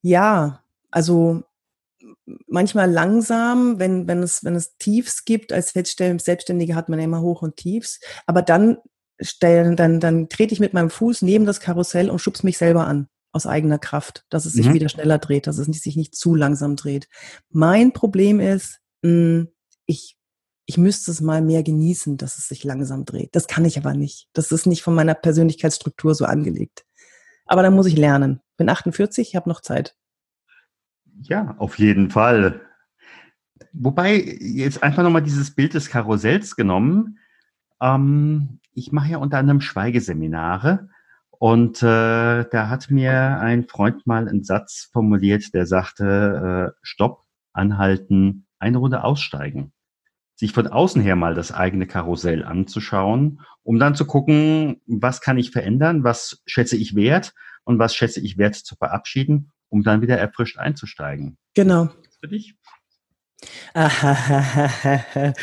ja, 0.02 0.64
also 0.92 1.44
manchmal 2.48 2.92
langsam, 2.92 3.80
wenn, 3.80 4.08
wenn, 4.08 4.24
es, 4.24 4.44
wenn 4.44 4.56
es 4.56 4.78
Tiefs 4.78 5.26
gibt. 5.26 5.52
Als 5.54 5.72
Selbstständige 5.72 6.76
hat 6.76 6.90
man 6.90 7.00
ja 7.00 7.06
immer 7.06 7.22
Hoch 7.22 7.42
und 7.42 7.56
Tiefs. 7.56 8.00
Aber 8.26 8.42
dann, 8.42 8.78
stellen, 9.20 9.76
dann, 9.76 10.00
dann 10.00 10.30
trete 10.30 10.54
ich 10.54 10.60
mit 10.60 10.74
meinem 10.74 10.90
Fuß 10.90 11.22
neben 11.22 11.46
das 11.46 11.60
Karussell 11.60 12.10
und 12.10 12.20
schubs 12.20 12.44
mich 12.44 12.58
selber 12.58 12.88
an 12.88 13.08
aus 13.32 13.46
eigener 13.46 13.80
Kraft, 13.80 14.24
dass 14.30 14.46
es 14.46 14.54
sich 14.54 14.68
mhm. 14.68 14.76
wieder 14.76 14.90
schneller 14.90 15.18
dreht, 15.18 15.46
dass 15.46 15.58
es 15.58 15.68
sich 15.68 15.98
nicht 15.98 16.16
zu 16.16 16.36
langsam 16.36 16.78
dreht. 16.78 17.10
Mein 17.50 17.92
Problem 17.92 18.40
ist, 18.40 18.80
hm, 19.04 19.50
ich, 19.86 20.18
ich 20.66 20.78
müsste 20.78 21.12
es 21.12 21.20
mal 21.20 21.42
mehr 21.42 21.62
genießen, 21.62 22.16
dass 22.16 22.38
es 22.38 22.48
sich 22.48 22.64
langsam 22.64 23.04
dreht. 23.04 23.36
Das 23.36 23.48
kann 23.48 23.66
ich 23.66 23.78
aber 23.78 23.94
nicht. 23.94 24.30
Das 24.32 24.52
ist 24.52 24.66
nicht 24.66 24.84
von 24.84 24.96
meiner 24.96 25.16
Persönlichkeitsstruktur 25.16 26.16
so 26.16 26.24
angelegt. 26.24 26.86
Aber 27.46 27.62
da 27.62 27.72
muss 27.72 27.88
ich 27.88 27.98
lernen. 27.98 28.40
Bin 28.56 28.70
48, 28.70 29.36
habe 29.36 29.50
noch 29.50 29.60
Zeit. 29.60 29.96
Ja, 31.22 31.56
auf 31.58 31.80
jeden 31.80 32.10
Fall. 32.10 32.62
Wobei, 33.74 34.16
jetzt 34.40 34.84
einfach 34.84 35.04
nochmal 35.04 35.24
dieses 35.24 35.52
Bild 35.52 35.74
des 35.74 35.90
Karussells 35.90 36.56
genommen. 36.56 37.20
Ähm, 37.82 38.60
ich 38.74 38.92
mache 38.92 39.12
ja 39.12 39.18
unter 39.18 39.38
anderem 39.38 39.62
Schweigeseminare 39.62 40.90
und 41.40 41.82
äh, 41.84 42.46
da 42.50 42.70
hat 42.70 42.90
mir 42.90 43.40
ein 43.40 43.68
Freund 43.68 44.06
mal 44.08 44.28
einen 44.28 44.44
Satz 44.44 44.90
formuliert, 44.92 45.54
der 45.54 45.66
sagte, 45.66 46.74
äh, 46.74 46.80
Stopp, 46.82 47.24
anhalten, 47.54 48.48
eine 48.60 48.78
Runde 48.78 49.04
aussteigen. 49.04 49.72
Sich 50.36 50.52
von 50.52 50.68
außen 50.68 51.02
her 51.02 51.16
mal 51.16 51.34
das 51.34 51.54
eigene 51.54 51.88
Karussell 51.88 52.44
anzuschauen, 52.44 53.42
um 53.64 53.80
dann 53.80 53.96
zu 53.96 54.06
gucken, 54.06 54.82
was 54.86 55.22
kann 55.22 55.38
ich 55.38 55.52
verändern, 55.52 56.04
was 56.04 56.42
schätze 56.46 56.76
ich 56.76 56.96
wert 56.96 57.34
und 57.64 57.80
was 57.80 57.96
schätze 57.96 58.20
ich 58.20 58.38
wert 58.38 58.56
zu 58.56 58.76
verabschieden, 58.76 59.52
um 59.76 59.84
dann 59.84 60.02
wieder 60.02 60.18
erfrischt 60.18 60.58
einzusteigen. 60.58 61.38
Genau. 61.54 61.90
Für 62.22 62.30
dich? 62.30 62.56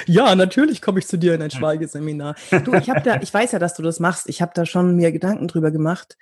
ja, 0.06 0.34
natürlich 0.34 0.80
komme 0.80 0.98
ich 0.98 1.06
zu 1.06 1.18
dir 1.18 1.34
in 1.34 1.42
ein 1.42 1.50
Schweigeseminar. 1.50 2.34
Du, 2.64 2.72
ich 2.72 2.88
habe 2.88 3.02
da, 3.02 3.20
ich 3.20 3.32
weiß 3.32 3.52
ja, 3.52 3.58
dass 3.58 3.74
du 3.74 3.82
das 3.82 4.00
machst. 4.00 4.28
Ich 4.30 4.40
habe 4.40 4.52
da 4.54 4.64
schon 4.64 4.96
mir 4.96 5.12
Gedanken 5.12 5.48
drüber 5.48 5.70
gemacht. 5.70 6.16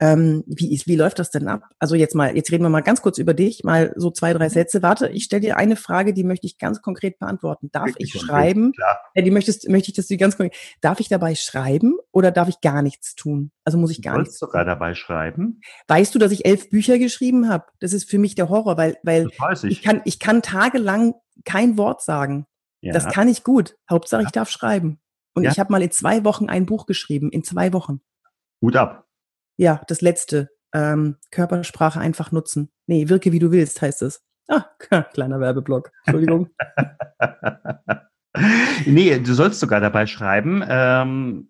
Ähm, 0.00 0.42
wie, 0.46 0.74
ist, 0.74 0.86
wie 0.86 0.96
läuft 0.96 1.18
das 1.18 1.30
denn 1.30 1.46
ab? 1.46 1.62
Also 1.78 1.94
jetzt 1.94 2.14
mal, 2.14 2.34
jetzt 2.34 2.50
reden 2.50 2.64
wir 2.64 2.68
mal 2.68 2.80
ganz 2.80 3.00
kurz 3.00 3.18
über 3.18 3.32
dich, 3.32 3.62
mal 3.62 3.92
so 3.96 4.10
zwei, 4.10 4.32
drei 4.32 4.46
mhm. 4.46 4.52
Sätze. 4.52 4.82
Warte, 4.82 5.08
ich 5.08 5.24
stelle 5.24 5.40
dir 5.40 5.56
eine 5.56 5.76
Frage, 5.76 6.12
die 6.12 6.24
möchte 6.24 6.46
ich 6.46 6.58
ganz 6.58 6.82
konkret 6.82 7.18
beantworten. 7.18 7.70
Darf 7.70 7.90
ich, 7.96 8.14
ich 8.14 8.20
schreiben? 8.20 8.72
Klar. 8.72 8.98
Ja, 9.14 9.22
die 9.22 9.30
möchtest, 9.30 9.68
möchte 9.68 9.90
ich, 9.90 9.96
dass 9.96 10.08
du 10.08 10.16
ganz 10.16 10.36
konkret. 10.36 10.58
Darf 10.80 11.00
ich 11.00 11.08
dabei 11.08 11.34
schreiben 11.34 11.96
oder 12.10 12.32
darf 12.32 12.48
ich 12.48 12.60
gar 12.60 12.82
nichts 12.82 13.14
tun? 13.14 13.52
Also 13.64 13.78
muss 13.78 13.92
ich 13.92 14.02
gar 14.02 14.14
du 14.14 14.22
nichts. 14.22 14.38
sogar 14.38 14.64
dabei 14.64 14.94
schreiben. 14.94 15.60
Weißt 15.86 16.14
du, 16.14 16.18
dass 16.18 16.32
ich 16.32 16.44
elf 16.44 16.70
Bücher 16.70 16.98
geschrieben 16.98 17.48
habe? 17.48 17.66
Das 17.78 17.92
ist 17.92 18.10
für 18.10 18.18
mich 18.18 18.34
der 18.34 18.48
Horror, 18.48 18.76
weil, 18.76 18.96
weil 19.04 19.28
ich. 19.28 19.64
ich 19.64 19.82
kann, 19.82 20.02
ich 20.04 20.18
kann 20.18 20.42
tagelang 20.42 21.14
kein 21.44 21.78
Wort 21.78 22.02
sagen. 22.02 22.46
Ja. 22.80 22.92
Das 22.92 23.08
kann 23.08 23.28
ich 23.28 23.44
gut. 23.44 23.76
Hauptsache, 23.88 24.22
ja. 24.22 24.26
ich 24.26 24.32
darf 24.32 24.50
schreiben. 24.50 25.00
Und 25.34 25.44
ich 25.44 25.58
habe 25.58 25.72
mal 25.72 25.82
in 25.82 25.90
zwei 25.90 26.24
Wochen 26.24 26.48
ein 26.48 26.66
Buch 26.66 26.86
geschrieben. 26.86 27.30
In 27.30 27.42
zwei 27.42 27.72
Wochen. 27.72 28.00
Gut 28.60 28.76
ab. 28.76 29.04
Ja, 29.56 29.82
das 29.88 30.00
letzte. 30.00 30.50
Ähm, 30.72 31.16
Körpersprache 31.30 32.00
einfach 32.00 32.32
nutzen. 32.32 32.70
Nee, 32.86 33.08
wirke 33.08 33.32
wie 33.32 33.38
du 33.38 33.52
willst, 33.52 33.80
heißt 33.80 34.02
es. 34.02 34.24
Ah, 34.48 34.64
kleiner 35.12 35.40
Werbeblock. 35.40 35.90
Entschuldigung. 36.04 36.50
nee, 38.86 39.18
du 39.18 39.34
sollst 39.34 39.60
sogar 39.60 39.80
dabei 39.80 40.06
schreiben. 40.06 40.64
Ähm, 40.66 41.48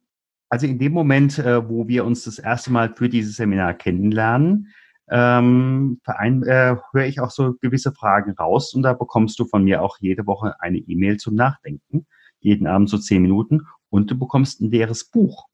also 0.48 0.66
in 0.66 0.78
dem 0.78 0.92
Moment, 0.92 1.38
äh, 1.38 1.68
wo 1.68 1.88
wir 1.88 2.04
uns 2.04 2.24
das 2.24 2.38
erste 2.38 2.70
Mal 2.70 2.94
für 2.94 3.08
dieses 3.08 3.36
Seminar 3.36 3.74
kennenlernen, 3.74 4.68
ähm, 5.10 6.00
äh, 6.06 6.76
höre 6.92 7.06
ich 7.06 7.20
auch 7.20 7.30
so 7.30 7.54
gewisse 7.60 7.92
Fragen 7.92 8.32
raus 8.32 8.72
und 8.72 8.82
da 8.82 8.92
bekommst 8.94 9.38
du 9.38 9.44
von 9.44 9.64
mir 9.64 9.82
auch 9.82 9.98
jede 10.00 10.26
Woche 10.26 10.54
eine 10.60 10.78
E-Mail 10.78 11.18
zum 11.18 11.34
Nachdenken, 11.34 12.06
jeden 12.40 12.66
Abend 12.66 12.88
so 12.88 12.98
zehn 12.98 13.22
Minuten 13.22 13.66
und 13.90 14.10
du 14.10 14.18
bekommst 14.18 14.60
ein 14.60 14.70
leeres 14.70 15.04
Buch, 15.04 15.46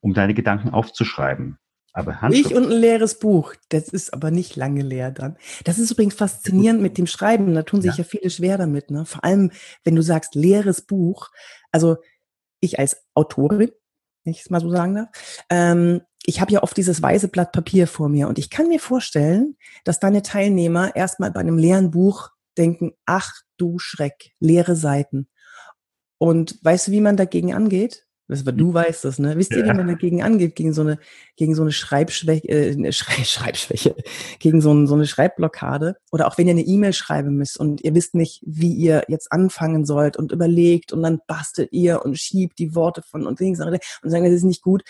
um 0.00 0.14
deine 0.14 0.34
Gedanken 0.34 0.70
aufzuschreiben. 0.70 1.58
Aber 1.98 2.16
ich 2.30 2.54
und 2.54 2.70
ein 2.70 2.78
leeres 2.78 3.18
Buch, 3.18 3.54
das 3.70 3.88
ist 3.88 4.14
aber 4.14 4.30
nicht 4.30 4.54
lange 4.54 4.82
leer 4.82 5.10
dann. 5.10 5.36
Das 5.64 5.80
ist 5.80 5.90
übrigens 5.90 6.14
faszinierend 6.14 6.80
mit 6.80 6.96
dem 6.96 7.08
Schreiben, 7.08 7.52
da 7.54 7.64
tun 7.64 7.82
sich 7.82 7.96
ja, 7.96 7.98
ja 7.98 8.04
viele 8.04 8.30
schwer 8.30 8.56
damit. 8.56 8.92
Ne? 8.92 9.04
Vor 9.04 9.24
allem, 9.24 9.50
wenn 9.82 9.96
du 9.96 10.02
sagst, 10.02 10.36
leeres 10.36 10.82
Buch. 10.82 11.30
Also 11.72 11.96
ich 12.60 12.78
als 12.78 13.02
Autorin, 13.14 13.72
wenn 14.22 14.30
ich 14.30 14.42
es 14.42 14.50
mal 14.50 14.60
so 14.60 14.70
sagen 14.70 14.94
darf, 14.94 15.08
ähm, 15.50 16.02
ich 16.24 16.40
habe 16.40 16.52
ja 16.52 16.62
oft 16.62 16.76
dieses 16.76 17.02
weiße 17.02 17.26
Blatt 17.26 17.50
Papier 17.50 17.88
vor 17.88 18.08
mir 18.08 18.28
und 18.28 18.38
ich 18.38 18.48
kann 18.48 18.68
mir 18.68 18.78
vorstellen, 18.78 19.56
dass 19.82 19.98
deine 19.98 20.22
Teilnehmer 20.22 20.94
erstmal 20.94 21.32
bei 21.32 21.40
einem 21.40 21.58
leeren 21.58 21.90
Buch 21.90 22.30
denken, 22.56 22.92
ach 23.06 23.32
du 23.56 23.80
Schreck, 23.80 24.36
leere 24.38 24.76
Seiten. 24.76 25.28
Und 26.18 26.62
weißt 26.62 26.88
du, 26.88 26.92
wie 26.92 27.00
man 27.00 27.16
dagegen 27.16 27.54
angeht? 27.54 28.06
Das, 28.28 28.44
du 28.44 28.74
weißt 28.74 29.06
das, 29.06 29.18
ne? 29.18 29.38
Wisst 29.38 29.52
ihr, 29.52 29.64
ja. 29.64 29.72
wie 29.72 29.76
man 29.76 29.86
dagegen 29.86 30.22
angeht, 30.22 30.54
gegen 30.54 30.74
so 30.74 30.82
eine, 30.82 30.98
gegen 31.36 31.54
so 31.54 31.62
eine 31.62 31.72
Schreibschwäche, 31.72 32.46
äh, 32.46 32.92
Schrei 32.92 33.24
Schreibschwäche, 33.24 33.96
gegen 34.38 34.60
so, 34.60 34.72
ein, 34.72 34.86
so 34.86 34.94
eine 34.94 35.06
Schreibblockade? 35.06 35.96
Oder 36.12 36.28
auch 36.28 36.36
wenn 36.36 36.46
ihr 36.46 36.52
eine 36.52 36.60
E-Mail 36.60 36.92
schreiben 36.92 37.36
müsst 37.36 37.58
und 37.58 37.80
ihr 37.82 37.94
wisst 37.94 38.14
nicht, 38.14 38.42
wie 38.44 38.74
ihr 38.74 39.04
jetzt 39.08 39.32
anfangen 39.32 39.86
sollt 39.86 40.18
und 40.18 40.30
überlegt 40.30 40.92
und 40.92 41.02
dann 41.02 41.20
bastelt 41.26 41.72
ihr 41.72 42.04
und 42.04 42.18
schiebt 42.18 42.58
die 42.58 42.74
Worte 42.74 43.00
von 43.00 43.26
und 43.26 43.40
links 43.40 43.60
und 43.60 43.72
sagt, 43.72 43.86
das 44.02 44.32
ist 44.32 44.44
nicht 44.44 44.62
gut. 44.62 44.82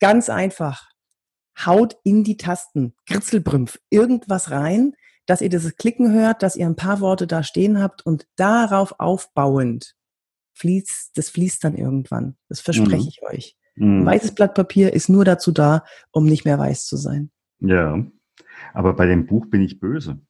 Ganz 0.00 0.28
einfach. 0.28 0.90
Haut 1.64 1.96
in 2.02 2.24
die 2.24 2.36
Tasten, 2.36 2.94
Kritzelbrümpf, 3.06 3.78
irgendwas 3.88 4.50
rein, 4.50 4.94
dass 5.26 5.40
ihr 5.40 5.48
dieses 5.48 5.76
Klicken 5.76 6.12
hört, 6.12 6.42
dass 6.42 6.56
ihr 6.56 6.66
ein 6.66 6.74
paar 6.74 7.00
Worte 7.00 7.28
da 7.28 7.44
stehen 7.44 7.80
habt 7.80 8.04
und 8.04 8.26
darauf 8.34 8.98
aufbauend 8.98 9.94
fließt, 10.54 11.16
das 11.16 11.30
fließt 11.30 11.64
dann 11.64 11.76
irgendwann. 11.76 12.36
Das 12.48 12.60
verspreche 12.60 13.04
mhm. 13.04 13.08
ich 13.08 13.22
euch. 13.22 13.56
Mhm. 13.76 14.06
Weißes 14.06 14.34
Blatt 14.34 14.54
Papier 14.54 14.92
ist 14.92 15.08
nur 15.08 15.24
dazu 15.24 15.52
da, 15.52 15.84
um 16.10 16.24
nicht 16.24 16.44
mehr 16.44 16.58
weiß 16.58 16.86
zu 16.86 16.96
sein. 16.96 17.30
Ja, 17.60 18.04
aber 18.72 18.94
bei 18.94 19.06
dem 19.06 19.26
Buch 19.26 19.46
bin 19.46 19.62
ich 19.62 19.80
böse. 19.80 20.20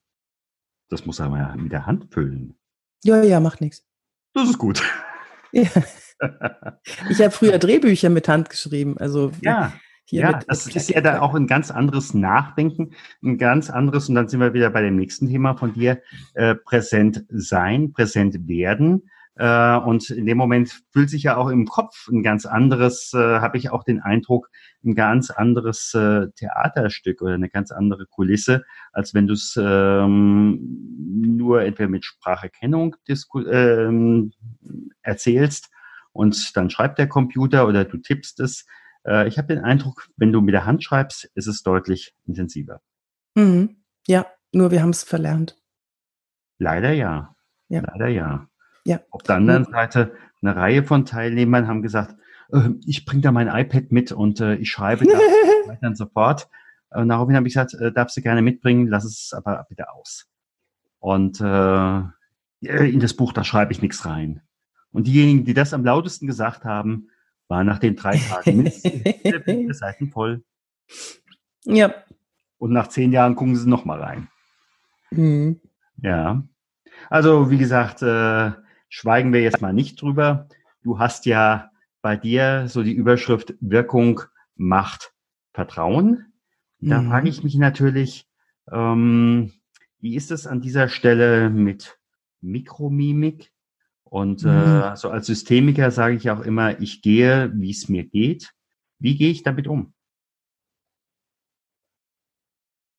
Das 0.88 1.06
muss 1.06 1.18
er 1.18 1.28
mal 1.28 1.56
mit 1.56 1.72
der 1.72 1.86
Hand 1.86 2.12
füllen. 2.12 2.54
Ja, 3.02 3.22
ja, 3.22 3.40
macht 3.40 3.60
nichts. 3.60 3.86
Das 4.32 4.48
ist 4.48 4.58
gut. 4.58 4.82
Ja. 5.56 5.68
Ich 7.10 7.20
habe 7.20 7.30
früher 7.30 7.58
Drehbücher 7.58 8.10
mit 8.10 8.26
Hand 8.26 8.50
geschrieben. 8.50 8.98
Also 8.98 9.30
ja. 9.40 9.72
Ja, 10.06 10.40
das 10.48 10.66
ist 10.66 10.90
ja 10.90 11.00
da 11.00 11.20
auch 11.20 11.34
ein 11.34 11.46
ganz 11.46 11.70
anderes 11.70 12.12
Nachdenken, 12.12 12.90
ein 13.22 13.38
ganz 13.38 13.70
anderes, 13.70 14.08
und 14.08 14.16
dann 14.16 14.28
sind 14.28 14.40
wir 14.40 14.52
wieder 14.52 14.68
bei 14.70 14.82
dem 14.82 14.96
nächsten 14.96 15.28
Thema 15.28 15.56
von 15.56 15.72
dir, 15.72 16.02
äh, 16.34 16.54
präsent 16.56 17.24
sein, 17.30 17.92
präsent 17.92 18.46
werden. 18.46 19.08
Äh, 19.36 19.76
und 19.76 20.10
in 20.10 20.26
dem 20.26 20.38
Moment 20.38 20.82
fühlt 20.92 21.10
sich 21.10 21.24
ja 21.24 21.36
auch 21.36 21.48
im 21.48 21.66
Kopf 21.66 22.08
ein 22.08 22.22
ganz 22.22 22.46
anderes, 22.46 23.12
äh, 23.14 23.18
habe 23.18 23.58
ich 23.58 23.70
auch 23.70 23.82
den 23.82 24.00
Eindruck, 24.00 24.48
ein 24.84 24.94
ganz 24.94 25.30
anderes 25.30 25.92
äh, 25.94 26.28
Theaterstück 26.36 27.20
oder 27.22 27.34
eine 27.34 27.48
ganz 27.48 27.72
andere 27.72 28.06
Kulisse, 28.06 28.64
als 28.92 29.14
wenn 29.14 29.26
du 29.26 29.34
es 29.34 29.58
ähm, 29.60 30.58
nur 31.36 31.62
entweder 31.62 31.88
mit 31.88 32.04
Spracherkennung 32.04 32.96
ähm, 33.48 34.32
erzählst 35.02 35.70
und 36.12 36.56
dann 36.56 36.70
schreibt 36.70 36.98
der 36.98 37.08
Computer 37.08 37.66
oder 37.66 37.84
du 37.84 37.98
tippst 37.98 38.38
es 38.40 38.66
äh, 39.06 39.28
ich 39.28 39.38
habe 39.38 39.48
den 39.48 39.64
Eindruck, 39.64 40.08
wenn 40.16 40.32
du 40.32 40.40
mit 40.40 40.54
der 40.54 40.64
Hand 40.64 40.82
schreibst, 40.82 41.30
ist 41.34 41.46
es 41.46 41.62
deutlich 41.62 42.14
intensiver. 42.26 42.80
Mhm. 43.34 43.82
Ja, 44.06 44.26
nur 44.52 44.70
wir 44.70 44.82
haben 44.82 44.90
es 44.90 45.02
verlernt. 45.02 45.56
Leider 46.58 46.92
ja. 46.92 47.34
ja. 47.68 47.82
Leider 47.82 48.08
ja. 48.08 48.48
Ja. 48.84 49.00
Auf 49.10 49.22
der 49.22 49.36
anderen 49.36 49.64
Seite, 49.64 50.14
eine 50.42 50.56
Reihe 50.56 50.84
von 50.84 51.06
Teilnehmern 51.06 51.66
haben 51.66 51.82
gesagt, 51.82 52.16
äh, 52.52 52.70
ich 52.86 53.04
bringe 53.04 53.22
da 53.22 53.32
mein 53.32 53.48
iPad 53.48 53.92
mit 53.92 54.12
und 54.12 54.40
äh, 54.40 54.56
ich 54.56 54.70
schreibe 54.70 55.06
da 55.06 55.12
weiter 55.66 55.86
und 55.86 55.96
so 55.96 56.06
fort. 56.06 56.48
Und 56.90 57.08
daraufhin 57.08 57.36
habe 57.36 57.48
ich 57.48 57.54
gesagt, 57.54 57.74
äh, 57.74 57.92
darfst 57.92 58.16
du 58.16 58.22
gerne 58.22 58.42
mitbringen, 58.42 58.86
lass 58.86 59.04
es 59.04 59.32
aber 59.34 59.66
bitte 59.68 59.90
aus. 59.90 60.28
Und 60.98 61.40
äh, 61.40 62.02
in 62.60 63.00
das 63.00 63.14
Buch, 63.14 63.32
da 63.32 63.44
schreibe 63.44 63.72
ich 63.72 63.82
nichts 63.82 64.06
rein. 64.06 64.42
Und 64.92 65.06
diejenigen, 65.06 65.44
die 65.44 65.54
das 65.54 65.74
am 65.74 65.84
lautesten 65.84 66.26
gesagt 66.26 66.64
haben, 66.64 67.08
war 67.48 67.64
nach 67.64 67.78
den 67.78 67.96
drei 67.96 68.16
Tagen 68.16 68.56
mindestens 68.58 69.78
Seiten 69.78 70.10
voll. 70.10 70.44
Ja. 71.64 71.94
Und 72.58 72.72
nach 72.72 72.88
zehn 72.88 73.12
Jahren 73.12 73.34
gucken 73.34 73.56
sie 73.56 73.68
noch 73.68 73.84
mal 73.84 74.00
rein. 74.00 74.28
Mhm. 75.10 75.60
Ja. 76.00 76.42
Also, 77.10 77.50
wie 77.50 77.58
gesagt, 77.58 78.02
äh, 78.02 78.52
schweigen 78.94 79.32
wir 79.32 79.42
jetzt 79.42 79.60
mal 79.60 79.72
nicht 79.72 80.00
drüber. 80.00 80.48
Du 80.82 81.00
hast 81.00 81.26
ja 81.26 81.72
bei 82.00 82.16
dir 82.16 82.68
so 82.68 82.84
die 82.84 82.92
Überschrift 82.92 83.54
Wirkung 83.60 84.20
macht 84.54 85.12
Vertrauen. 85.52 86.32
Da 86.78 87.02
mhm. 87.02 87.08
frage 87.08 87.28
ich 87.28 87.42
mich 87.42 87.56
natürlich, 87.56 88.28
ähm, 88.70 89.52
wie 89.98 90.14
ist 90.14 90.30
es 90.30 90.46
an 90.46 90.60
dieser 90.60 90.86
Stelle 90.86 91.50
mit 91.50 91.98
Mikromimik? 92.40 93.50
Und 94.04 94.44
mhm. 94.44 94.50
äh, 94.50 94.96
so 94.96 95.10
als 95.10 95.26
Systemiker 95.26 95.90
sage 95.90 96.14
ich 96.14 96.30
auch 96.30 96.42
immer, 96.42 96.80
ich 96.80 97.02
gehe, 97.02 97.50
wie 97.52 97.70
es 97.70 97.88
mir 97.88 98.04
geht. 98.04 98.54
Wie 99.00 99.16
gehe 99.16 99.30
ich 99.30 99.42
damit 99.42 99.66
um? 99.66 99.92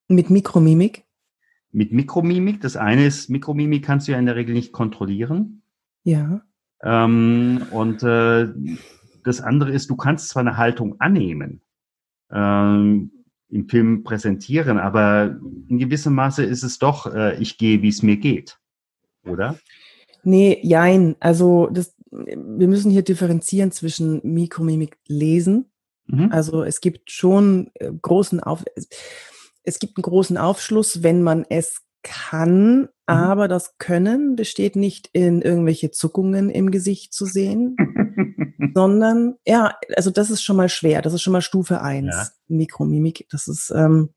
Mit 0.10 0.30
Mikromimik? 0.30 1.06
Mit 1.72 1.94
Mikromimik. 1.94 2.60
Das 2.60 2.76
eine 2.76 3.06
ist, 3.06 3.30
Mikromimik 3.30 3.86
kannst 3.86 4.10
du 4.10 4.12
ja 4.12 4.20
in 4.20 4.26
der 4.26 4.36
Regel 4.36 4.54
nicht 4.54 4.74
kontrollieren. 4.74 5.62
Ja. 6.06 6.42
Ähm, 6.82 7.64
und 7.72 8.04
äh, 8.04 8.48
das 9.24 9.42
andere 9.42 9.72
ist, 9.72 9.90
du 9.90 9.98
kannst 9.98 10.30
zwar 10.30 10.42
eine 10.42 10.56
Haltung 10.56 11.00
annehmen, 11.00 11.62
ähm, 12.32 13.12
im 13.50 13.68
Film 13.68 14.04
präsentieren, 14.04 14.78
aber 14.78 15.38
in 15.68 15.80
gewissem 15.80 16.14
Maße 16.14 16.44
ist 16.44 16.64
es 16.64 16.80
doch, 16.80 17.14
äh, 17.14 17.36
ich 17.42 17.58
gehe, 17.58 17.82
wie 17.82 17.90
es 17.90 18.04
mir 18.04 18.18
geht. 18.18 18.60
Oder? 19.28 19.58
Nee, 20.24 20.60
jein. 20.62 21.16
Also 21.20 21.68
das, 21.72 21.96
wir 22.12 22.68
müssen 22.68 22.92
hier 22.92 23.04
differenzieren 23.04 23.72
zwischen 23.72 24.22
Mikromimik 24.24 24.98
lesen. 25.08 25.72
Mhm. 26.08 26.32
Also 26.32 26.64
es 26.64 26.82
gibt 26.82 27.12
schon 27.12 27.72
äh, 27.76 27.92
großen 27.92 28.40
Auf 28.40 28.64
es 29.68 29.80
gibt 29.80 29.98
einen 29.98 30.04
großen 30.04 30.38
Aufschluss, 30.38 31.02
wenn 31.02 31.24
man 31.24 31.44
es 31.50 31.82
kann. 32.04 32.88
Aber 33.06 33.48
das 33.48 33.78
Können 33.78 34.36
besteht 34.36 34.76
nicht 34.76 35.10
in 35.14 35.42
irgendwelche 35.42 35.92
Zuckungen 35.92 36.50
im 36.50 36.72
Gesicht 36.72 37.14
zu 37.14 37.26
sehen, 37.26 37.76
sondern 38.74 39.36
ja, 39.46 39.76
also 39.96 40.12
das 40.12 40.30
ist 40.30 40.44
schon 40.44 40.58
mal 40.58 40.70
schwer. 40.70 41.02
Das 41.02 41.14
ist 41.14 41.22
schon 41.22 41.34
mal 41.34 41.42
Stufe 41.42 41.82
eins 41.82 42.16
ja. 42.16 42.28
Mikromimik. 42.48 43.28
Das 43.30 43.48
ist 43.48 43.72
ähm, 43.76 44.10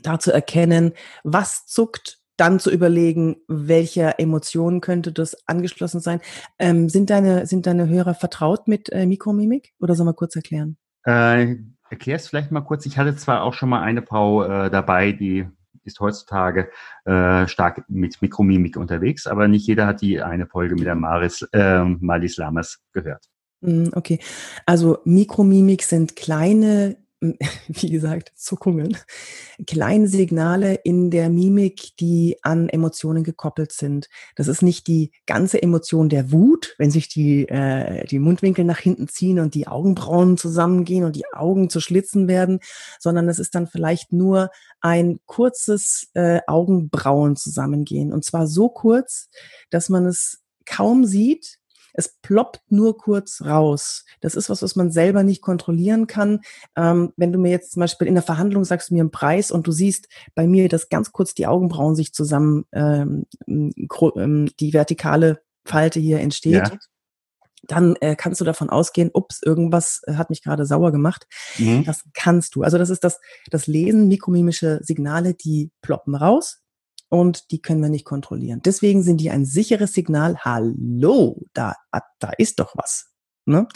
da 0.00 0.18
zu 0.18 0.32
erkennen, 0.32 0.92
was 1.22 1.66
zuckt, 1.66 2.18
dann 2.36 2.58
zu 2.58 2.70
überlegen, 2.70 3.36
welcher 3.46 4.18
Emotionen 4.18 4.80
könnte 4.80 5.12
das 5.12 5.36
angeschlossen 5.46 6.00
sein. 6.00 6.20
Ähm, 6.58 6.88
sind, 6.88 7.10
deine, 7.10 7.46
sind 7.46 7.66
deine 7.66 7.88
Hörer 7.88 8.14
vertraut 8.14 8.66
mit 8.66 8.90
äh, 8.90 9.06
Mikromimik 9.06 9.72
oder 9.80 9.94
soll 9.94 10.06
man 10.06 10.16
kurz 10.16 10.34
erklären? 10.34 10.76
Äh, 11.04 11.56
Erklär 11.90 12.16
es 12.16 12.28
vielleicht 12.28 12.50
mal 12.50 12.62
kurz. 12.62 12.86
Ich 12.86 12.98
hatte 12.98 13.14
zwar 13.14 13.42
auch 13.42 13.54
schon 13.54 13.68
mal 13.68 13.82
eine 13.82 14.02
Frau 14.02 14.42
äh, 14.42 14.68
dabei, 14.68 15.12
die 15.12 15.46
ist 15.84 16.00
heutzutage 16.00 16.70
äh, 17.04 17.46
stark 17.46 17.84
mit 17.88 18.20
Mikromimik 18.22 18.76
unterwegs, 18.76 19.26
aber 19.26 19.48
nicht 19.48 19.66
jeder 19.66 19.86
hat 19.86 20.00
die 20.00 20.22
eine 20.22 20.46
Folge 20.46 20.74
mit 20.74 20.86
der 20.86 20.94
Maris, 20.94 21.42
äh, 21.52 21.84
Malis 21.84 22.36
Lamas 22.36 22.80
gehört. 22.92 23.26
Hm, 23.62 23.90
okay, 23.94 24.18
also 24.66 24.98
Mikromimik 25.04 25.82
sind 25.82 26.16
kleine 26.16 26.96
wie 27.68 27.90
gesagt, 27.90 28.32
Zuckungen, 28.36 28.96
kleine 29.66 30.08
Signale 30.08 30.74
in 30.74 31.10
der 31.10 31.30
Mimik, 31.30 31.96
die 31.98 32.36
an 32.42 32.68
Emotionen 32.68 33.24
gekoppelt 33.24 33.72
sind. 33.72 34.08
Das 34.36 34.48
ist 34.48 34.62
nicht 34.62 34.86
die 34.86 35.12
ganze 35.26 35.62
Emotion 35.62 36.08
der 36.08 36.32
Wut, 36.32 36.74
wenn 36.78 36.90
sich 36.90 37.08
die, 37.08 37.48
äh, 37.48 38.06
die 38.06 38.18
Mundwinkel 38.18 38.64
nach 38.64 38.78
hinten 38.78 39.08
ziehen 39.08 39.38
und 39.38 39.54
die 39.54 39.66
Augenbrauen 39.66 40.36
zusammengehen 40.36 41.04
und 41.04 41.16
die 41.16 41.26
Augen 41.32 41.70
zu 41.70 41.80
Schlitzen 41.80 42.28
werden, 42.28 42.60
sondern 43.00 43.28
es 43.28 43.38
ist 43.38 43.54
dann 43.54 43.66
vielleicht 43.66 44.12
nur 44.12 44.50
ein 44.80 45.18
kurzes 45.26 46.10
äh, 46.14 46.40
Augenbrauen 46.46 47.36
zusammengehen. 47.36 48.12
Und 48.12 48.24
zwar 48.24 48.46
so 48.46 48.68
kurz, 48.68 49.28
dass 49.70 49.88
man 49.88 50.06
es 50.06 50.42
kaum 50.66 51.04
sieht, 51.04 51.58
es 51.94 52.16
ploppt 52.20 52.60
nur 52.68 52.98
kurz 52.98 53.40
raus. 53.42 54.04
Das 54.20 54.34
ist 54.34 54.50
was, 54.50 54.62
was 54.62 54.76
man 54.76 54.90
selber 54.90 55.22
nicht 55.22 55.40
kontrollieren 55.40 56.06
kann. 56.06 56.40
Ähm, 56.76 57.12
wenn 57.16 57.32
du 57.32 57.38
mir 57.38 57.50
jetzt 57.50 57.72
zum 57.72 57.80
Beispiel 57.80 58.08
in 58.08 58.14
der 58.14 58.22
Verhandlung 58.22 58.64
sagst 58.64 58.90
du 58.90 58.94
mir 58.94 59.00
einen 59.00 59.10
Preis 59.10 59.50
und 59.50 59.66
du 59.66 59.72
siehst 59.72 60.08
bei 60.34 60.46
mir, 60.46 60.68
dass 60.68 60.88
ganz 60.88 61.12
kurz 61.12 61.34
die 61.34 61.46
Augenbrauen 61.46 61.94
sich 61.94 62.12
zusammen, 62.12 62.66
ähm, 62.72 63.24
ähm 63.46 64.50
die 64.60 64.72
vertikale 64.72 65.40
Falte 65.64 66.00
hier 66.00 66.20
entsteht. 66.20 66.68
Ja 66.68 66.78
dann 67.66 67.96
äh, 68.02 68.14
kannst 68.14 68.42
du 68.42 68.44
davon 68.44 68.68
ausgehen, 68.68 69.10
ups, 69.14 69.40
irgendwas 69.42 70.02
äh, 70.06 70.16
hat 70.16 70.28
mich 70.28 70.42
gerade 70.42 70.66
sauer 70.66 70.92
gemacht. 70.92 71.26
Mhm. 71.56 71.84
Das 71.84 72.04
kannst 72.12 72.54
du. 72.54 72.62
Also 72.62 72.76
das 72.76 72.90
ist 72.90 73.04
das, 73.04 73.20
das 73.50 73.66
Lesen, 73.66 74.06
mikromimische 74.06 74.80
Signale, 74.82 75.32
die 75.32 75.70
ploppen 75.80 76.14
raus 76.14 76.63
und 77.14 77.52
die 77.52 77.62
können 77.62 77.80
wir 77.80 77.88
nicht 77.88 78.04
kontrollieren. 78.04 78.60
Deswegen 78.64 79.04
sind 79.04 79.18
die 79.20 79.30
ein 79.30 79.44
sicheres 79.44 79.92
Signal. 79.92 80.38
Hallo, 80.38 81.40
da, 81.52 81.76
da 82.18 82.30
ist 82.38 82.58
doch 82.58 82.74
was. 82.74 83.12
Ne? 83.46 83.68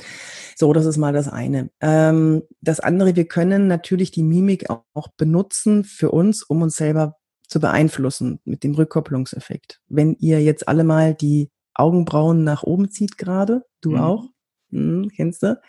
So, 0.57 0.73
das 0.73 0.87
ist 0.87 0.97
mal 0.97 1.13
das 1.13 1.29
eine. 1.29 1.71
Ähm, 1.81 2.43
das 2.61 2.81
andere, 2.81 3.15
wir 3.15 3.27
können 3.29 3.69
natürlich 3.69 4.11
die 4.11 4.25
Mimik 4.25 4.69
auch 4.69 5.07
benutzen 5.17 5.85
für 5.85 6.11
uns, 6.11 6.43
um 6.43 6.63
uns 6.63 6.75
selber 6.75 7.15
zu 7.47 7.61
beeinflussen 7.61 8.41
mit 8.45 8.65
dem 8.65 8.75
Rückkopplungseffekt. 8.75 9.81
Wenn 9.87 10.17
ihr 10.19 10.43
jetzt 10.43 10.67
alle 10.67 10.83
mal 10.83 11.15
die 11.15 11.49
Augenbrauen 11.75 12.43
nach 12.43 12.65
oben 12.65 12.91
zieht 12.91 13.19
gerade, 13.19 13.65
du 13.81 13.93
mhm. 13.93 13.99
auch, 13.99 14.25
hm, 14.73 15.11
kennst 15.15 15.45
du? 15.45 15.61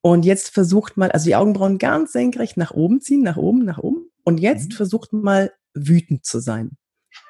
Und 0.00 0.24
jetzt 0.24 0.48
versucht 0.48 0.96
mal, 0.96 1.12
also 1.12 1.26
die 1.26 1.36
Augenbrauen 1.36 1.76
ganz 1.76 2.12
senkrecht 2.12 2.56
nach 2.56 2.70
oben 2.70 3.02
ziehen, 3.02 3.22
nach 3.22 3.36
oben, 3.36 3.66
nach 3.66 3.78
oben. 3.78 4.08
Und 4.24 4.40
jetzt 4.40 4.70
mhm. 4.70 4.76
versucht 4.76 5.12
mal 5.12 5.52
wütend 5.74 6.24
zu 6.24 6.40
sein. 6.40 6.78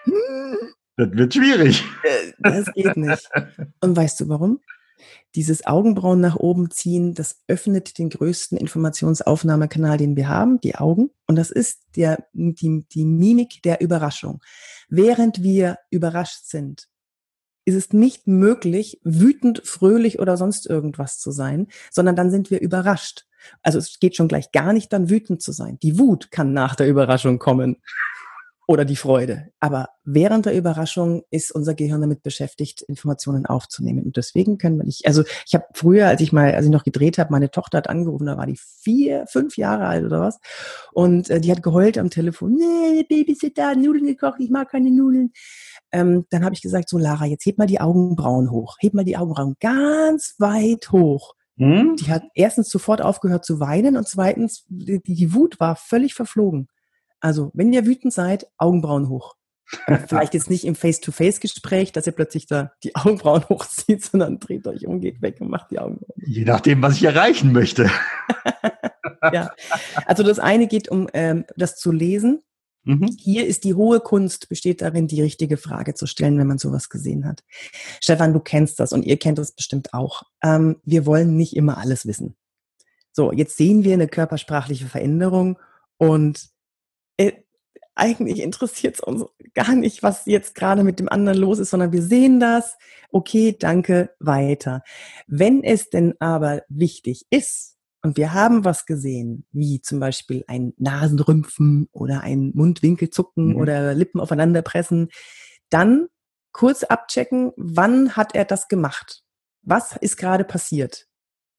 Das 0.97 1.11
wird 1.13 1.35
schwierig. 1.35 1.85
Äh, 2.03 2.33
das 2.39 2.73
geht 2.73 2.97
nicht. 2.97 3.31
Und 3.81 3.97
weißt 3.97 4.21
du 4.21 4.29
warum? 4.29 4.61
Dieses 5.35 5.67
Augenbrauen 5.67 6.21
nach 6.21 6.37
oben 6.37 6.71
ziehen, 6.71 7.13
das 7.13 7.43
öffnet 7.49 7.99
den 7.99 8.09
größten 8.09 8.57
Informationsaufnahmekanal, 8.57 9.99
den 9.99 10.17
wir 10.17 10.29
haben, 10.29 10.59
die 10.63 10.77
Augen. 10.77 11.11
Und 11.27 11.37
das 11.37 11.51
ist 11.51 11.83
der, 11.97 12.27
die, 12.33 12.87
die 12.91 13.05
Mimik 13.05 13.63
der 13.63 13.83
Überraschung. 13.83 14.41
Während 14.89 15.43
wir 15.43 15.77
überrascht 15.91 16.47
sind, 16.47 16.89
ist 17.67 17.75
es 17.75 17.93
nicht 17.93 18.27
möglich, 18.27 19.01
wütend, 19.05 19.61
fröhlich 19.67 20.19
oder 20.19 20.39
sonst 20.39 20.67
irgendwas 20.67 21.19
zu 21.19 21.31
sein, 21.31 21.67
sondern 21.91 22.17
dann 22.17 22.31
sind 22.31 22.51
wir 22.51 22.61
überrascht. 22.61 23.27
Also 23.63 23.79
es 23.79 23.99
geht 24.01 24.17
schon 24.17 24.29
gleich 24.29 24.51
gar 24.53 24.73
nicht 24.73 24.93
dann 24.93 25.11
wütend 25.11 25.43
zu 25.43 25.53
sein. 25.53 25.79
Die 25.83 25.99
Wut 25.99 26.31
kann 26.31 26.53
nach 26.55 26.75
der 26.75 26.89
Überraschung 26.89 27.39
kommen 27.39 27.77
oder 28.67 28.85
die 28.85 28.97
Freude. 28.97 29.51
Aber 29.61 29.91
während 30.05 30.47
der 30.47 30.57
Überraschung 30.57 31.23
ist 31.31 31.53
unser 31.53 31.75
Gehirn 31.75 32.01
damit 32.01 32.23
beschäftigt, 32.23 32.83
Informationen 32.83 33.47
aufzunehmen. 33.47 34.05
Und 34.05 34.17
deswegen 34.17 34.59
können 34.59 34.77
wir 34.77 34.85
nicht, 34.85 35.07
also 35.07 35.23
ich 35.47 35.55
habe 35.55 35.65
früher, 35.73 36.09
als 36.09 36.21
ich 36.21 36.33
mal, 36.33 36.53
als 36.53 36.67
ich 36.67 36.73
noch 36.73 36.83
gedreht 36.83 37.19
habe, 37.19 37.31
meine 37.31 37.51
Tochter 37.51 37.79
hat 37.79 37.89
angerufen, 37.89 38.27
da 38.27 38.37
war 38.37 38.47
die 38.47 38.59
vier, 38.59 39.27
fünf 39.29 39.57
Jahre 39.57 39.87
alt 39.87 40.05
oder 40.05 40.21
was. 40.21 40.39
Und 40.93 41.31
äh, 41.31 41.41
die 41.41 41.53
hat 41.53 41.63
geheult 41.63 41.97
am 41.97 42.11
Telefon, 42.11 42.55
nee, 42.55 43.05
Babysitter, 43.09 43.77
Nudeln 43.77 44.07
gekocht, 44.07 44.41
ich 44.41 44.51
mag 44.51 44.71
keine 44.71 44.91
Nudeln. 44.91 45.33
Ähm, 45.93 46.27
dann 46.31 46.45
habe 46.45 46.55
ich 46.55 46.63
gesagt, 46.63 46.89
so 46.89 46.99
Lara, 46.99 47.27
jetzt 47.27 47.47
heb 47.47 47.59
mal 47.59 47.67
die 47.67 47.81
Augenbrauen 47.81 48.51
hoch. 48.51 48.77
Heb 48.81 48.95
mal 48.95 49.05
die 49.05 49.17
Augenbrauen 49.17 49.55
ganz 49.61 50.35
weit 50.39 50.91
hoch. 50.91 51.35
Hm? 51.59 51.97
Die 51.97 52.11
hat 52.11 52.25
erstens 52.35 52.69
sofort 52.69 53.01
aufgehört 53.01 53.45
zu 53.45 53.61
weinen 53.61 53.97
und 53.97 54.09
zweitens, 54.09 54.65
die, 54.69 55.01
die 55.03 55.33
Wut 55.33 55.59
war 55.61 55.77
völlig 55.77 56.15
verflogen. 56.15 56.69
Also, 57.21 57.51
wenn 57.55 57.73
ihr 57.73 57.87
wütend 57.87 58.13
seid, 58.13 58.47
Augenbrauen 58.59 59.09
hoch. 59.09 59.37
Vielleicht 60.07 60.35
jetzt 60.35 60.49
nicht 60.49 60.65
im 60.65 60.77
Face-to-Face-Gespräch, 60.77 61.91
dass 61.91 62.07
ihr 62.07 62.13
plötzlich 62.13 62.47
da 62.47 62.73
die 62.85 62.95
Augenbrauen 62.95 63.45
hochzieht, 63.49 64.05
sondern 64.05 64.39
dreht 64.39 64.67
euch 64.67 64.87
um, 64.87 65.01
geht 65.01 65.23
weg 65.23 65.41
und 65.41 65.51
macht 65.51 65.73
die 65.73 65.79
Augenbrauen. 65.79 66.23
Je 66.25 66.45
nachdem, 66.45 66.83
was 66.83 66.97
ich 66.97 67.05
erreichen 67.05 67.53
möchte. 67.53 67.91
ja. 69.33 69.51
Also 70.07 70.23
das 70.23 70.39
eine 70.39 70.69
geht 70.69 70.89
um 70.89 71.09
ähm, 71.13 71.45
das 71.57 71.77
zu 71.77 71.91
lesen. 71.91 72.43
Mhm. 72.85 73.17
Hier 73.19 73.47
ist 73.47 73.65
die 73.65 73.75
hohe 73.75 73.99
Kunst, 73.99 74.49
besteht 74.49 74.81
darin, 74.81 75.09
die 75.09 75.21
richtige 75.21 75.57
Frage 75.57 75.95
zu 75.95 76.07
stellen, 76.07 76.39
wenn 76.39 76.47
man 76.47 76.59
sowas 76.59 76.89
gesehen 76.89 77.27
hat. 77.27 77.43
Stefan, 78.01 78.33
du 78.33 78.39
kennst 78.39 78.79
das 78.79 78.93
und 78.93 79.05
ihr 79.05 79.19
kennt 79.19 79.39
das 79.39 79.51
bestimmt 79.53 79.93
auch. 79.93 80.23
Ähm, 80.43 80.77
wir 80.85 81.05
wollen 81.05 81.37
nicht 81.37 81.57
immer 81.57 81.79
alles 81.79 82.07
wissen. 82.07 82.37
So, 83.13 83.33
jetzt 83.33 83.57
sehen 83.57 83.83
wir 83.83 83.95
eine 83.95 84.07
körpersprachliche 84.07 84.87
Veränderung 84.87 85.59
und 85.97 86.49
äh, 87.17 87.33
eigentlich 87.97 88.41
interessiert 88.41 88.97
es 88.97 89.01
uns 89.01 89.25
gar 89.55 89.75
nicht, 89.75 90.03
was 90.03 90.27
jetzt 90.27 90.55
gerade 90.55 90.85
mit 90.85 91.01
dem 91.01 91.09
anderen 91.09 91.39
los 91.39 91.59
ist, 91.59 91.71
sondern 91.71 91.93
wir 91.93 92.03
sehen 92.03 92.39
das. 92.39 92.77
Okay, 93.11 93.57
danke, 93.59 94.15
weiter. 94.21 94.83
Wenn 95.27 95.65
es 95.65 95.89
denn 95.89 96.15
aber 96.21 96.63
wichtig 96.69 97.27
ist 97.31 97.77
und 98.03 98.19
wir 98.19 98.35
haben 98.35 98.67
was 98.67 98.85
gesehen, 98.85 99.47
wie 99.51 99.81
zum 99.81 99.99
Beispiel 99.99 100.45
ein 100.47 100.75
Nasenrümpfen 100.77 101.89
oder 101.91 102.21
ein 102.21 102.53
Mundwinkelzucken 102.55 103.55
mhm. 103.55 103.57
oder 103.57 103.95
Lippen 103.95 104.21
aufeinanderpressen, 104.21 105.09
dann 105.71 106.09
kurz 106.53 106.85
abchecken, 106.85 107.53
wann 107.57 108.15
hat 108.15 108.35
er 108.35 108.45
das 108.45 108.69
gemacht? 108.69 109.23
Was 109.63 109.97
ist 109.97 110.19
gerade 110.19 110.45
passiert? 110.45 111.09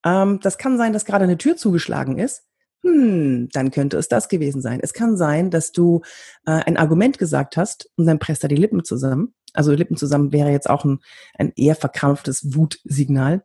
Ähm, 0.05 0.39
das 0.41 0.59
kann 0.59 0.77
sein, 0.77 0.93
dass 0.93 1.05
gerade 1.05 1.23
eine 1.23 1.37
Tür 1.37 1.57
zugeschlagen 1.57 2.19
ist 2.19 2.46
hm, 2.83 3.49
dann 3.51 3.71
könnte 3.71 3.97
es 3.97 4.07
das 4.07 4.29
gewesen 4.29 4.61
sein. 4.61 4.79
Es 4.81 4.93
kann 4.93 5.17
sein, 5.17 5.49
dass 5.49 5.71
du 5.71 6.01
äh, 6.45 6.51
ein 6.51 6.77
Argument 6.77 7.17
gesagt 7.17 7.57
hast 7.57 7.89
und 7.95 8.05
dann 8.05 8.19
presst 8.19 8.43
er 8.43 8.49
die 8.49 8.55
Lippen 8.55 8.83
zusammen. 8.83 9.33
Also 9.53 9.71
Lippen 9.73 9.97
zusammen 9.97 10.31
wäre 10.31 10.51
jetzt 10.51 10.69
auch 10.69 10.85
ein, 10.85 10.99
ein 11.37 11.51
eher 11.55 11.75
verkrampftes 11.75 12.55
Wutsignal. 12.55 13.43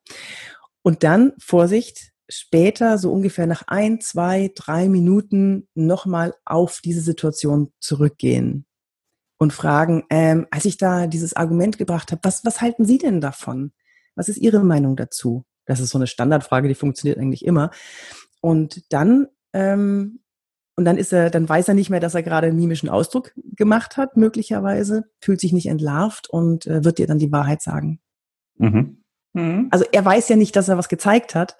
Und 0.82 1.02
dann, 1.02 1.32
Vorsicht, 1.38 2.12
später, 2.28 2.98
so 2.98 3.12
ungefähr 3.12 3.46
nach 3.46 3.62
ein, 3.66 4.00
zwei, 4.00 4.50
drei 4.54 4.88
Minuten 4.88 5.68
nochmal 5.74 6.34
auf 6.44 6.80
diese 6.82 7.00
Situation 7.00 7.72
zurückgehen 7.80 8.66
und 9.38 9.52
fragen, 9.52 10.04
ähm, 10.10 10.46
als 10.50 10.64
ich 10.64 10.76
da 10.76 11.06
dieses 11.06 11.34
Argument 11.34 11.78
gebracht 11.78 12.12
habe, 12.12 12.20
was, 12.24 12.44
was 12.44 12.60
halten 12.60 12.84
Sie 12.84 12.98
denn 12.98 13.20
davon? 13.20 13.72
Was 14.14 14.28
ist 14.28 14.38
Ihre 14.38 14.62
Meinung 14.62 14.96
dazu? 14.96 15.44
Das 15.66 15.80
ist 15.80 15.90
so 15.90 15.98
eine 15.98 16.06
Standardfrage, 16.06 16.68
die 16.68 16.74
funktioniert 16.74 17.18
eigentlich 17.18 17.44
immer. 17.44 17.70
Und 18.42 18.92
dann, 18.92 19.28
ähm, 19.52 20.20
und 20.76 20.84
dann 20.84 20.98
ist 20.98 21.12
er, 21.12 21.30
dann 21.30 21.48
weiß 21.48 21.68
er 21.68 21.74
nicht 21.74 21.90
mehr, 21.90 22.00
dass 22.00 22.14
er 22.14 22.22
gerade 22.22 22.48
einen 22.48 22.58
mimischen 22.58 22.88
Ausdruck 22.88 23.32
gemacht 23.36 23.96
hat, 23.96 24.16
möglicherweise, 24.16 25.04
fühlt 25.20 25.40
sich 25.40 25.52
nicht 25.52 25.66
entlarvt 25.66 26.28
und 26.28 26.66
äh, 26.66 26.84
wird 26.84 26.98
dir 26.98 27.06
dann 27.06 27.18
die 27.18 27.32
Wahrheit 27.32 27.62
sagen. 27.62 28.00
Mhm. 28.58 29.02
Mhm. 29.32 29.68
Also 29.70 29.84
er 29.92 30.04
weiß 30.04 30.28
ja 30.28 30.36
nicht, 30.36 30.56
dass 30.56 30.68
er 30.68 30.76
was 30.76 30.88
gezeigt 30.88 31.34
hat 31.34 31.56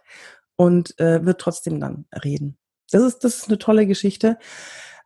und 0.56 0.98
äh, 0.98 1.24
wird 1.24 1.40
trotzdem 1.40 1.80
dann 1.80 2.06
reden. 2.24 2.58
Das 2.90 3.02
ist, 3.02 3.20
das 3.20 3.38
ist 3.38 3.48
eine 3.48 3.58
tolle 3.58 3.86
Geschichte. 3.86 4.38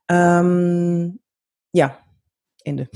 Ähm, 0.09 1.21
ja, 1.73 1.99
Ende. 2.65 2.89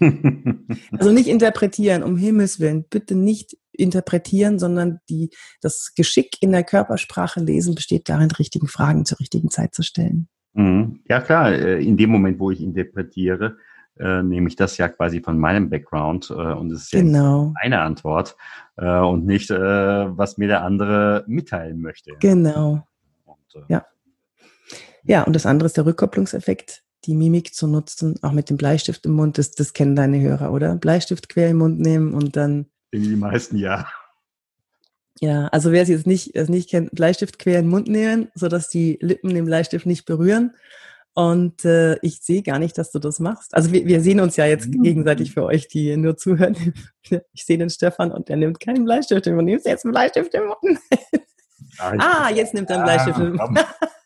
also 0.98 1.12
nicht 1.12 1.28
interpretieren, 1.28 2.02
um 2.02 2.16
Himmels 2.16 2.58
Willen. 2.58 2.84
Bitte 2.88 3.14
nicht 3.14 3.56
interpretieren, 3.74 4.58
sondern 4.58 5.00
die, 5.08 5.30
das 5.60 5.92
Geschick 5.94 6.36
in 6.40 6.52
der 6.52 6.64
Körpersprache 6.64 7.40
lesen 7.40 7.74
besteht 7.74 8.08
darin, 8.08 8.28
die 8.28 8.36
richtigen 8.36 8.68
Fragen 8.68 9.04
zur 9.04 9.20
richtigen 9.20 9.50
Zeit 9.50 9.74
zu 9.74 9.82
stellen. 9.82 10.28
Mhm. 10.54 11.00
Ja 11.08 11.20
klar, 11.20 11.52
äh, 11.52 11.84
in 11.84 11.96
dem 11.96 12.10
Moment, 12.10 12.38
wo 12.38 12.50
ich 12.50 12.60
interpretiere, 12.60 13.56
äh, 13.98 14.22
nehme 14.22 14.48
ich 14.48 14.56
das 14.56 14.76
ja 14.76 14.88
quasi 14.88 15.20
von 15.20 15.38
meinem 15.38 15.70
Background 15.70 16.30
äh, 16.30 16.34
und 16.34 16.72
es 16.72 16.84
ist 16.84 16.92
ja 16.92 17.00
genau. 17.00 17.52
eine 17.60 17.80
Antwort 17.80 18.36
äh, 18.76 18.98
und 18.98 19.24
nicht, 19.24 19.50
äh, 19.50 19.56
was 19.56 20.38
mir 20.38 20.48
der 20.48 20.62
andere 20.62 21.24
mitteilen 21.26 21.80
möchte. 21.80 22.12
Genau. 22.20 22.86
Und, 23.24 23.54
äh, 23.54 23.64
ja. 23.68 23.86
Ja, 25.04 25.22
und 25.22 25.36
das 25.36 25.46
andere 25.46 25.66
ist 25.66 25.76
der 25.76 25.86
Rückkopplungseffekt 25.86 26.84
die 27.06 27.14
Mimik 27.14 27.54
zu 27.54 27.66
nutzen, 27.66 28.16
auch 28.22 28.32
mit 28.32 28.50
dem 28.50 28.56
Bleistift 28.56 29.04
im 29.06 29.12
Mund, 29.12 29.38
das, 29.38 29.52
das 29.52 29.72
kennen 29.72 29.94
deine 29.94 30.20
Hörer, 30.20 30.52
oder? 30.52 30.76
Bleistift 30.76 31.28
quer 31.28 31.50
im 31.50 31.58
Mund 31.58 31.80
nehmen 31.80 32.14
und 32.14 32.36
dann. 32.36 32.66
Die 33.02 33.16
meisten 33.16 33.56
ja. 33.56 33.88
Ja, 35.20 35.46
also 35.48 35.72
wer 35.72 35.82
es 35.82 35.88
jetzt 35.88 36.06
nicht, 36.06 36.34
es 36.34 36.48
nicht 36.48 36.68
kennt, 36.68 36.90
Bleistift 36.92 37.38
quer 37.38 37.58
in 37.58 37.66
den 37.66 37.70
Mund 37.70 37.88
nehmen, 37.88 38.30
sodass 38.34 38.68
die 38.68 38.98
Lippen 39.00 39.32
den 39.32 39.44
Bleistift 39.44 39.86
nicht 39.86 40.06
berühren. 40.06 40.54
Und 41.14 41.64
äh, 41.64 41.96
ich 42.00 42.20
sehe 42.22 42.42
gar 42.42 42.58
nicht, 42.58 42.76
dass 42.76 42.90
du 42.90 42.98
das 42.98 43.20
machst. 43.20 43.54
Also 43.54 43.72
wir, 43.72 43.86
wir 43.86 44.00
sehen 44.00 44.18
uns 44.18 44.36
ja 44.36 44.46
jetzt 44.46 44.66
mhm. 44.68 44.82
gegenseitig 44.82 45.32
für 45.32 45.44
euch, 45.44 45.68
die 45.68 45.96
nur 45.96 46.16
zuhören. 46.16 46.56
Ich 47.34 47.44
sehe 47.44 47.58
den 47.58 47.68
Stefan 47.68 48.10
und 48.10 48.30
der 48.30 48.36
nimmt 48.36 48.60
keinen 48.60 48.86
Bleistift 48.86 49.26
Mund. 49.26 49.44
Nimmst 49.44 49.66
du 49.66 49.70
jetzt 49.70 49.84
einen 49.84 49.92
Bleistift 49.92 50.32
im 50.32 50.46
Mund? 50.46 50.78
ah, 51.78 52.30
jetzt 52.30 52.54
nimmt 52.54 52.70
er 52.70 52.76
einen 52.76 52.84
Bleistift 52.84 53.18
im 53.18 53.36
Mund. 53.36 53.60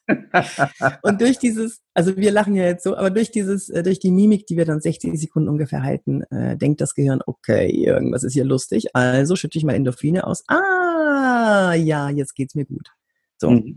und 1.02 1.20
durch 1.20 1.38
dieses, 1.38 1.82
also 1.94 2.16
wir 2.16 2.30
lachen 2.32 2.54
ja 2.54 2.64
jetzt 2.64 2.84
so, 2.84 2.96
aber 2.96 3.10
durch 3.10 3.30
dieses, 3.30 3.68
äh, 3.68 3.82
durch 3.82 3.98
die 3.98 4.10
Mimik, 4.10 4.46
die 4.46 4.56
wir 4.56 4.64
dann 4.64 4.80
60 4.80 5.18
Sekunden 5.20 5.48
ungefähr 5.48 5.82
halten, 5.82 6.22
äh, 6.30 6.56
denkt 6.56 6.80
das 6.80 6.94
Gehirn, 6.94 7.20
okay, 7.26 7.68
irgendwas 7.68 8.24
ist 8.24 8.32
hier 8.32 8.44
lustig, 8.44 8.94
also 8.94 9.36
schütte 9.36 9.58
ich 9.58 9.64
mal 9.64 9.74
Endorphine 9.74 10.26
aus. 10.26 10.44
Ah, 10.48 11.74
ja, 11.74 12.08
jetzt 12.08 12.34
geht's 12.34 12.54
mir 12.54 12.64
gut. 12.64 12.88
So. 13.36 13.50
Mhm. 13.50 13.76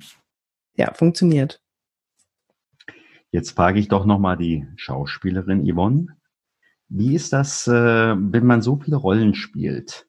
Ja, 0.76 0.94
funktioniert. 0.94 1.62
Jetzt 3.32 3.52
frage 3.52 3.80
ich 3.80 3.88
doch 3.88 4.06
nochmal 4.06 4.38
die 4.38 4.68
Schauspielerin 4.76 5.66
Yvonne. 5.66 6.08
Wie 6.90 7.16
ist 7.16 7.32
das, 7.34 7.68
äh, 7.68 7.72
wenn 7.72 8.46
man 8.46 8.62
so 8.62 8.78
viele 8.78 8.98
Rollen 8.98 9.36
spielt? 9.36 10.08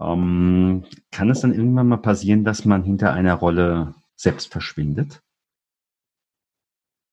Ähm, 0.00 0.84
kann 1.10 1.30
es 1.30 1.40
dann 1.40 1.52
irgendwann 1.52 1.88
mal 1.88 1.98
passieren, 1.98 2.44
dass 2.44 2.64
man 2.64 2.84
hinter 2.84 3.12
einer 3.12 3.34
Rolle 3.34 3.94
selbst 4.20 4.52
verschwindet? 4.52 5.22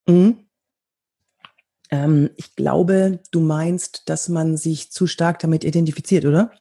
Mhm. 0.08 0.48
Ähm, 1.89 2.30
ich 2.36 2.56
glaube, 2.56 3.20
du 3.32 3.39
meinst, 3.39 4.10
dass 4.10 4.28
man 4.28 4.58
sich 4.58 4.91
zu 4.91 5.08
stark 5.08 5.39
damit 5.39 5.63
identifiziert, 5.63 6.26
oder? 6.26 6.52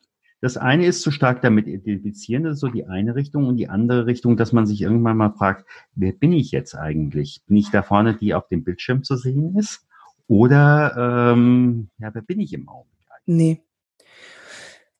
Das 0.40 0.56
eine 0.56 0.86
ist 0.86 1.02
zu 1.02 1.10
stark 1.10 1.42
damit 1.42 1.66
identifizieren, 1.66 2.44
das 2.44 2.54
ist 2.54 2.60
so 2.60 2.68
die 2.68 2.86
eine 2.86 3.16
Richtung 3.16 3.46
und 3.46 3.56
die 3.56 3.68
andere 3.68 4.06
Richtung, 4.06 4.36
dass 4.36 4.52
man 4.52 4.66
sich 4.66 4.82
irgendwann 4.82 5.16
mal 5.16 5.32
fragt, 5.32 5.66
wer 5.94 6.12
bin 6.12 6.32
ich 6.32 6.52
jetzt 6.52 6.74
eigentlich? 6.74 7.42
Bin 7.46 7.56
ich 7.56 7.70
da 7.70 7.82
vorne, 7.82 8.14
die 8.14 8.34
auf 8.34 8.46
dem 8.48 8.62
Bildschirm 8.62 9.02
zu 9.02 9.16
sehen 9.16 9.56
ist? 9.56 9.86
Oder 10.28 11.32
ähm, 11.32 11.88
ja, 11.98 12.14
wer 12.14 12.22
bin 12.22 12.40
ich 12.40 12.52
im 12.52 12.68
Augenblick? 12.68 12.96
Nee, 13.24 13.62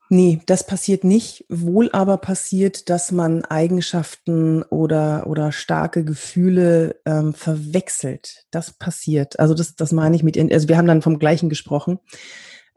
Nee, 0.08 0.40
das 0.46 0.66
passiert 0.66 1.02
nicht. 1.02 1.44
Wohl 1.48 1.90
aber 1.92 2.18
passiert, 2.18 2.90
dass 2.90 3.10
man 3.10 3.44
Eigenschaften 3.44 4.62
oder, 4.62 5.26
oder 5.26 5.50
starke 5.50 6.04
Gefühle 6.04 7.00
ähm, 7.04 7.34
verwechselt. 7.34 8.44
Das 8.52 8.72
passiert. 8.72 9.40
Also 9.40 9.54
das, 9.54 9.74
das 9.74 9.90
meine 9.90 10.14
ich 10.14 10.22
mit, 10.22 10.38
also 10.38 10.68
wir 10.68 10.76
haben 10.76 10.86
dann 10.86 11.02
vom 11.02 11.18
Gleichen 11.18 11.48
gesprochen. 11.48 11.98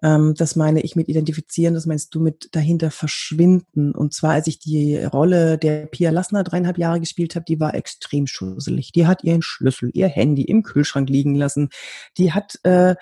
Ähm, 0.01 0.33
das 0.35 0.55
meine 0.55 0.81
ich 0.81 0.95
mit 0.95 1.09
identifizieren, 1.09 1.73
das 1.73 1.85
meinst 1.85 2.15
du 2.15 2.19
mit 2.19 2.49
dahinter 2.53 2.89
verschwinden. 2.89 3.93
Und 3.93 4.13
zwar, 4.13 4.31
als 4.31 4.47
ich 4.47 4.59
die 4.59 4.97
Rolle 4.97 5.57
der 5.57 5.85
Pia 5.85 6.09
Lassner 6.09 6.43
dreieinhalb 6.43 6.77
Jahre 6.77 6.99
gespielt 6.99 7.35
habe, 7.35 7.45
die 7.47 7.59
war 7.59 7.75
extrem 7.75 8.25
schusselig. 8.25 8.91
Die 8.91 9.07
hat 9.07 9.23
ihren 9.23 9.41
Schlüssel, 9.41 9.91
ihr 9.93 10.07
Handy 10.07 10.43
im 10.43 10.63
Kühlschrank 10.63 11.09
liegen 11.09 11.35
lassen. 11.35 11.69
Die 12.17 12.31
hat 12.31 12.59
äh, 12.63 12.95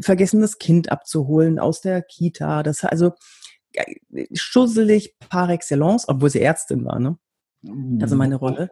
vergessen, 0.00 0.40
das 0.40 0.58
Kind 0.58 0.90
abzuholen 0.90 1.58
aus 1.58 1.80
der 1.80 2.02
Kita. 2.02 2.62
Das 2.62 2.82
also 2.84 3.12
schusselig 4.34 5.16
par 5.28 5.50
excellence, 5.50 6.08
obwohl 6.08 6.30
sie 6.30 6.40
Ärztin 6.40 6.84
war, 6.84 6.98
ne? 6.98 7.18
Also 8.00 8.16
meine 8.16 8.36
Rolle. 8.36 8.70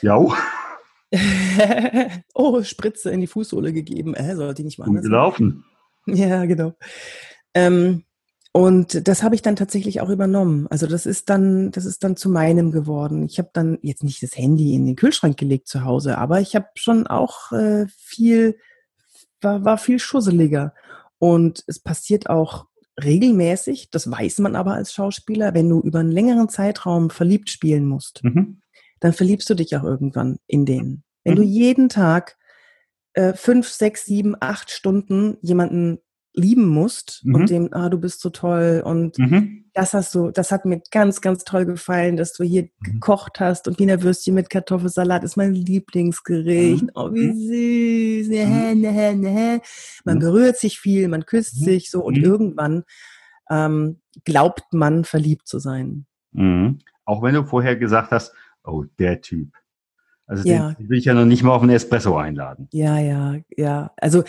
Ja. 0.00 0.18
oh, 2.34 2.62
Spritze 2.62 3.10
in 3.10 3.20
die 3.20 3.26
Fußsohle 3.26 3.72
gegeben. 3.72 4.14
Äh, 4.14 4.34
sollte 4.36 4.54
die 4.54 4.64
nicht 4.64 4.78
mal 4.78 4.86
anders 4.86 5.04
gelaufen. 5.04 5.64
Ja, 6.06 6.46
genau. 6.46 6.74
Ähm, 7.54 8.04
und 8.52 9.08
das 9.08 9.22
habe 9.22 9.34
ich 9.34 9.42
dann 9.42 9.56
tatsächlich 9.56 10.00
auch 10.00 10.10
übernommen. 10.10 10.66
Also 10.68 10.86
das 10.86 11.06
ist 11.06 11.30
dann, 11.30 11.70
das 11.70 11.86
ist 11.86 12.04
dann 12.04 12.16
zu 12.16 12.28
meinem 12.28 12.70
geworden. 12.70 13.24
Ich 13.24 13.38
habe 13.38 13.50
dann 13.52 13.78
jetzt 13.82 14.04
nicht 14.04 14.22
das 14.22 14.36
Handy 14.36 14.74
in 14.74 14.84
den 14.84 14.96
Kühlschrank 14.96 15.38
gelegt 15.38 15.68
zu 15.68 15.84
Hause, 15.84 16.18
aber 16.18 16.40
ich 16.40 16.54
habe 16.54 16.66
schon 16.74 17.06
auch 17.06 17.52
äh, 17.52 17.86
viel, 17.96 18.58
war, 19.40 19.64
war 19.64 19.78
viel 19.78 19.98
schusseliger. 19.98 20.74
Und 21.18 21.64
es 21.66 21.78
passiert 21.78 22.28
auch 22.28 22.66
regelmäßig, 23.02 23.90
das 23.90 24.10
weiß 24.10 24.38
man 24.38 24.56
aber 24.56 24.74
als 24.74 24.92
Schauspieler, 24.92 25.54
wenn 25.54 25.68
du 25.68 25.80
über 25.80 26.00
einen 26.00 26.10
längeren 26.10 26.48
Zeitraum 26.48 27.10
verliebt 27.10 27.50
spielen 27.50 27.86
musst, 27.86 28.22
mhm. 28.22 28.60
dann 29.00 29.12
verliebst 29.12 29.48
du 29.48 29.54
dich 29.54 29.76
auch 29.76 29.84
irgendwann 29.84 30.38
in 30.46 30.66
den. 30.66 31.04
Wenn 31.24 31.34
mhm. 31.34 31.36
du 31.36 31.42
jeden 31.42 31.88
Tag 31.88 32.36
äh, 33.14 33.32
fünf, 33.34 33.68
sechs, 33.68 34.04
sieben, 34.04 34.34
acht 34.40 34.70
Stunden 34.70 35.38
jemanden 35.40 35.98
lieben 36.34 36.66
musst 36.66 37.20
mhm. 37.24 37.34
und 37.34 37.50
dem, 37.50 37.68
ah, 37.72 37.88
du 37.88 37.98
bist 37.98 38.20
so 38.20 38.30
toll 38.30 38.82
und 38.84 39.18
mhm. 39.18 39.64
das 39.74 39.92
hast 39.92 40.14
du, 40.14 40.30
das 40.30 40.50
hat 40.50 40.64
mir 40.64 40.80
ganz, 40.90 41.20
ganz 41.20 41.44
toll 41.44 41.66
gefallen, 41.66 42.16
dass 42.16 42.32
du 42.32 42.44
hier 42.44 42.62
mhm. 42.62 42.92
gekocht 42.92 43.40
hast 43.40 43.68
und 43.68 43.78
Wiener 43.78 44.02
Würstchen 44.02 44.34
mit 44.34 44.48
Kartoffelsalat 44.48 45.24
ist 45.24 45.36
mein 45.36 45.54
Lieblingsgericht. 45.54 46.84
Mhm. 46.84 46.90
Oh, 46.94 47.12
wie 47.12 47.28
mhm. 47.28 48.22
süß. 48.22 48.28
Ne, 48.28 48.74
ne, 48.74 49.14
ne. 49.14 49.60
Man 50.04 50.18
berührt 50.18 50.56
sich 50.56 50.78
viel, 50.78 51.08
man 51.08 51.26
küsst 51.26 51.62
sich 51.62 51.90
so 51.90 52.02
und 52.02 52.16
irgendwann 52.16 52.84
ähm, 53.50 54.00
glaubt 54.24 54.72
man 54.72 55.04
verliebt 55.04 55.46
zu 55.46 55.58
sein. 55.58 56.06
Auch 57.04 57.22
wenn 57.22 57.34
du 57.34 57.44
vorher 57.44 57.76
gesagt 57.76 58.10
hast, 58.10 58.32
oh, 58.64 58.84
der 58.98 59.20
Typ. 59.20 59.52
Also 60.32 60.48
ja. 60.48 60.72
den 60.72 60.88
will 60.88 60.98
ich 60.98 61.04
ja 61.04 61.12
noch 61.12 61.26
nicht 61.26 61.42
mal 61.42 61.52
auf 61.52 61.60
einen 61.60 61.72
Espresso 61.72 62.16
einladen. 62.16 62.66
Ja, 62.72 62.98
ja, 62.98 63.36
ja. 63.54 63.92
Also 63.98 64.24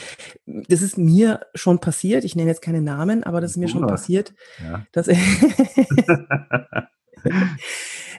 das 0.46 0.82
ist 0.82 0.98
mir 0.98 1.40
schon 1.56 1.80
passiert. 1.80 2.26
Ich 2.26 2.36
nenne 2.36 2.50
jetzt 2.50 2.62
keine 2.62 2.82
Namen, 2.82 3.24
aber 3.24 3.40
das 3.40 3.52
ist 3.52 3.58
mir 3.58 3.70
schon 3.70 3.88
passiert, 3.88 4.34
ja. 4.62 4.86
dass, 4.92 5.08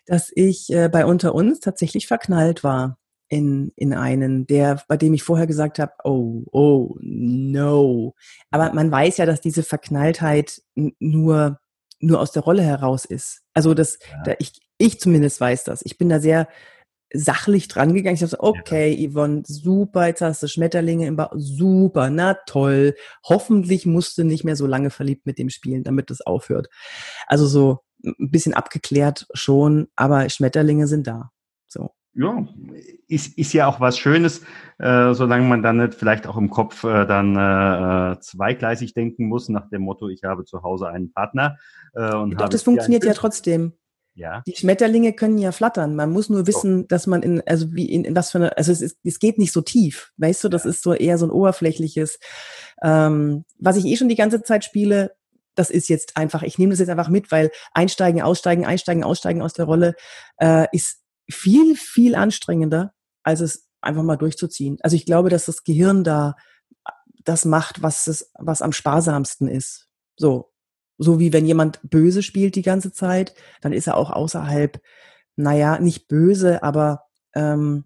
dass 0.06 0.32
ich 0.34 0.72
äh, 0.72 0.88
bei 0.88 1.04
unter 1.04 1.34
uns 1.34 1.60
tatsächlich 1.60 2.06
verknallt 2.06 2.64
war 2.64 2.96
in, 3.28 3.70
in 3.76 3.92
einen, 3.92 4.46
der, 4.46 4.82
bei 4.88 4.96
dem 4.96 5.12
ich 5.12 5.22
vorher 5.22 5.46
gesagt 5.46 5.78
habe, 5.78 5.92
oh, 6.04 6.44
oh, 6.52 6.96
no. 7.02 8.14
Aber 8.50 8.72
man 8.72 8.90
weiß 8.90 9.18
ja, 9.18 9.26
dass 9.26 9.42
diese 9.42 9.62
Verknalltheit 9.62 10.62
nur, 10.74 11.60
nur 12.00 12.20
aus 12.20 12.32
der 12.32 12.44
Rolle 12.44 12.62
heraus 12.62 13.04
ist. 13.04 13.42
Also 13.52 13.74
das, 13.74 13.98
ja. 14.10 14.22
da, 14.22 14.34
ich, 14.38 14.58
ich 14.78 15.00
zumindest 15.00 15.38
weiß 15.38 15.64
das. 15.64 15.82
Ich 15.84 15.98
bin 15.98 16.08
da 16.08 16.18
sehr 16.18 16.48
sachlich 17.14 17.68
dran 17.68 17.94
gegangen. 17.94 18.16
Ich 18.16 18.28
so, 18.28 18.36
okay, 18.38 18.92
ja. 18.92 19.08
Yvonne, 19.10 19.42
super, 19.46 20.08
jetzt 20.08 20.20
hast 20.20 20.42
du 20.42 20.48
Schmetterlinge 20.48 21.06
im 21.06 21.16
Bauch, 21.16 21.32
super, 21.34 22.10
na 22.10 22.34
toll. 22.46 22.94
Hoffentlich 23.26 23.86
musst 23.86 24.18
du 24.18 24.24
nicht 24.24 24.44
mehr 24.44 24.56
so 24.56 24.66
lange 24.66 24.90
verliebt 24.90 25.24
mit 25.24 25.38
dem 25.38 25.48
spielen, 25.48 25.84
damit 25.84 26.10
das 26.10 26.20
aufhört. 26.20 26.68
Also 27.26 27.46
so 27.46 27.80
ein 28.04 28.30
bisschen 28.30 28.54
abgeklärt 28.54 29.26
schon, 29.32 29.88
aber 29.96 30.28
Schmetterlinge 30.28 30.86
sind 30.86 31.06
da. 31.06 31.30
So. 31.68 31.90
Ja, 32.16 32.46
ist, 33.08 33.36
ist 33.38 33.52
ja 33.54 33.66
auch 33.66 33.80
was 33.80 33.98
Schönes, 33.98 34.42
äh, 34.78 35.14
solange 35.14 35.48
man 35.48 35.62
dann 35.62 35.78
nicht 35.78 35.94
vielleicht 35.94 36.28
auch 36.28 36.36
im 36.36 36.48
Kopf 36.48 36.84
äh, 36.84 37.06
dann 37.06 37.34
äh, 37.34 38.20
zweigleisig 38.20 38.94
denken 38.94 39.26
muss, 39.26 39.48
nach 39.48 39.68
dem 39.68 39.82
Motto, 39.82 40.08
ich 40.08 40.22
habe 40.22 40.44
zu 40.44 40.62
Hause 40.62 40.88
einen 40.88 41.12
Partner. 41.12 41.56
Äh, 41.94 42.14
und 42.14 42.40
Doch, 42.40 42.48
das 42.48 42.62
funktioniert 42.62 43.04
ja 43.04 43.14
trotzdem. 43.14 43.72
Ja. 44.14 44.42
Die 44.46 44.54
Schmetterlinge 44.54 45.12
können 45.12 45.38
ja 45.38 45.50
flattern. 45.50 45.96
Man 45.96 46.12
muss 46.12 46.28
nur 46.28 46.46
wissen, 46.46 46.82
so. 46.82 46.86
dass 46.86 47.06
man 47.06 47.22
in, 47.22 47.42
also 47.46 47.72
wie 47.72 47.90
in, 47.90 48.04
in 48.04 48.14
was 48.14 48.30
für 48.30 48.38
eine, 48.38 48.56
also 48.56 48.70
es, 48.70 48.80
ist, 48.80 48.98
es 49.02 49.18
geht 49.18 49.38
nicht 49.38 49.52
so 49.52 49.60
tief. 49.60 50.12
Weißt 50.18 50.44
du, 50.44 50.48
das 50.48 50.64
ja. 50.64 50.70
ist 50.70 50.82
so 50.82 50.94
eher 50.94 51.18
so 51.18 51.26
ein 51.26 51.32
oberflächliches, 51.32 52.20
ähm, 52.82 53.44
was 53.58 53.76
ich 53.76 53.84
eh 53.86 53.96
schon 53.96 54.08
die 54.08 54.14
ganze 54.14 54.42
Zeit 54.42 54.64
spiele, 54.64 55.16
das 55.56 55.70
ist 55.70 55.88
jetzt 55.88 56.16
einfach, 56.16 56.42
ich 56.42 56.58
nehme 56.58 56.70
das 56.70 56.80
jetzt 56.80 56.88
einfach 56.88 57.08
mit, 57.08 57.30
weil 57.32 57.50
einsteigen, 57.72 58.22
aussteigen, 58.22 58.64
einsteigen, 58.64 59.04
aussteigen 59.04 59.42
aus 59.42 59.52
der 59.52 59.66
Rolle 59.66 59.94
äh, 60.38 60.66
ist 60.72 61.02
viel, 61.30 61.76
viel 61.76 62.14
anstrengender, 62.14 62.92
als 63.22 63.40
es 63.40 63.68
einfach 63.80 64.02
mal 64.02 64.16
durchzuziehen. 64.16 64.78
Also 64.82 64.96
ich 64.96 65.06
glaube, 65.06 65.28
dass 65.28 65.46
das 65.46 65.64
Gehirn 65.64 66.04
da 66.04 66.36
das 67.24 67.44
macht, 67.44 67.82
was 67.82 68.06
es, 68.06 68.30
was 68.38 68.62
am 68.62 68.72
sparsamsten 68.72 69.48
ist. 69.48 69.88
So, 70.16 70.52
so 70.98 71.18
wie 71.18 71.32
wenn 71.32 71.46
jemand 71.46 71.80
böse 71.82 72.22
spielt 72.22 72.54
die 72.54 72.62
ganze 72.62 72.92
Zeit, 72.92 73.34
dann 73.60 73.72
ist 73.72 73.86
er 73.86 73.96
auch 73.96 74.10
außerhalb, 74.10 74.80
naja, 75.36 75.78
nicht 75.78 76.08
böse, 76.08 76.62
aber 76.62 77.04
ähm, 77.34 77.84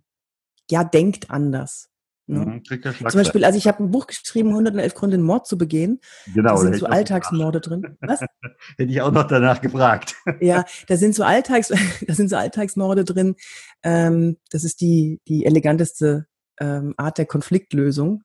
ja, 0.70 0.84
denkt 0.84 1.30
anders. 1.30 1.88
Ne? 2.28 2.62
Mhm, 2.68 2.82
Zum 3.08 3.20
Beispiel, 3.20 3.44
also 3.44 3.56
ich 3.56 3.66
habe 3.66 3.82
ein 3.82 3.90
Buch 3.90 4.06
geschrieben, 4.06 4.50
111 4.50 4.94
Gründe, 4.94 5.14
einen 5.14 5.24
Mord 5.24 5.46
zu 5.46 5.56
begehen. 5.56 5.98
Genau. 6.34 6.50
Da 6.50 6.56
sind 6.58 6.76
so 6.76 6.84
Alltagsmorde 6.84 7.60
drin. 7.60 7.96
Was? 8.00 8.20
Hätte 8.76 8.92
ich 8.92 9.00
auch 9.00 9.10
noch 9.10 9.26
danach 9.26 9.62
gefragt. 9.62 10.14
Ja, 10.40 10.64
da 10.88 10.98
sind 10.98 11.14
so 11.14 11.24
Alltags, 11.24 11.68
da 12.06 12.14
sind 12.14 12.28
so 12.28 12.36
Alltagsmorde 12.36 13.04
drin. 13.04 13.34
Ähm, 13.82 14.36
das 14.50 14.64
ist 14.64 14.82
die, 14.82 15.22
die 15.26 15.46
eleganteste 15.46 16.26
ähm, 16.60 16.92
Art 16.98 17.16
der 17.16 17.24
Konfliktlösung 17.24 18.22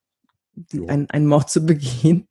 die, 0.55 0.87
ein, 0.87 1.09
einen 1.09 1.25
Mord 1.25 1.49
zu 1.49 1.65
begehen. 1.65 2.27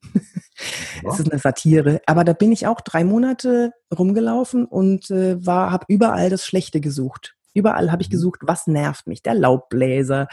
Es 1.09 1.20
ist 1.20 1.31
eine 1.31 1.40
Satire. 1.40 2.01
Aber 2.07 2.25
da 2.25 2.33
bin 2.33 2.53
ich 2.53 2.66
auch 2.66 2.81
drei 2.81 3.05
Monate 3.05 3.72
rumgelaufen 3.96 4.64
und 4.64 5.11
äh, 5.11 5.44
war, 5.44 5.70
habe 5.70 5.87
überall 5.88 6.31
das 6.31 6.46
Schlechte 6.46 6.81
gesucht. 6.81 7.35
Überall 7.55 7.92
habe 7.92 8.03
ich 8.03 8.09
mhm. 8.09 8.12
gesucht, 8.12 8.40
was 8.42 8.66
nervt 8.66 9.07
mich. 9.07 9.22
Der 9.22 9.35
Laubbläser, 9.35 10.29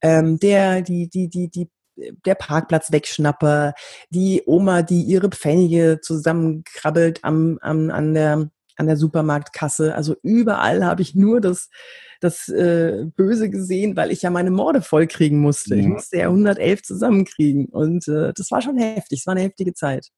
ähm, 0.00 0.38
der, 0.38 0.82
die, 0.82 1.08
die, 1.08 1.28
die, 1.28 1.48
die, 1.48 1.70
der 2.24 2.34
Parkplatz 2.34 2.92
wegschnapper, 2.92 3.74
die 4.10 4.42
Oma, 4.46 4.82
die 4.82 5.02
ihre 5.02 5.28
Pfennige 5.28 6.00
zusammenkrabbelt 6.00 7.20
am, 7.22 7.58
am, 7.60 7.90
an 7.90 8.14
der, 8.14 8.50
an 8.76 8.86
der 8.86 8.96
Supermarktkasse. 8.96 9.94
Also 9.94 10.16
überall 10.22 10.84
habe 10.84 11.02
ich 11.02 11.14
nur 11.14 11.40
das, 11.40 11.70
das 12.20 12.48
äh, 12.48 13.06
Böse 13.16 13.50
gesehen, 13.50 13.96
weil 13.96 14.10
ich 14.10 14.22
ja 14.22 14.30
meine 14.30 14.50
Morde 14.50 14.82
vollkriegen 14.82 15.40
musste. 15.40 15.74
Ich 15.76 15.86
mhm. 15.86 15.92
musste 15.92 16.18
ja 16.18 16.26
111 16.26 16.82
zusammenkriegen. 16.82 17.66
Und 17.66 18.08
äh, 18.08 18.32
das 18.34 18.50
war 18.50 18.62
schon 18.62 18.78
heftig. 18.78 19.20
Es 19.20 19.26
war 19.26 19.32
eine 19.32 19.42
heftige 19.42 19.74
Zeit. 19.74 20.08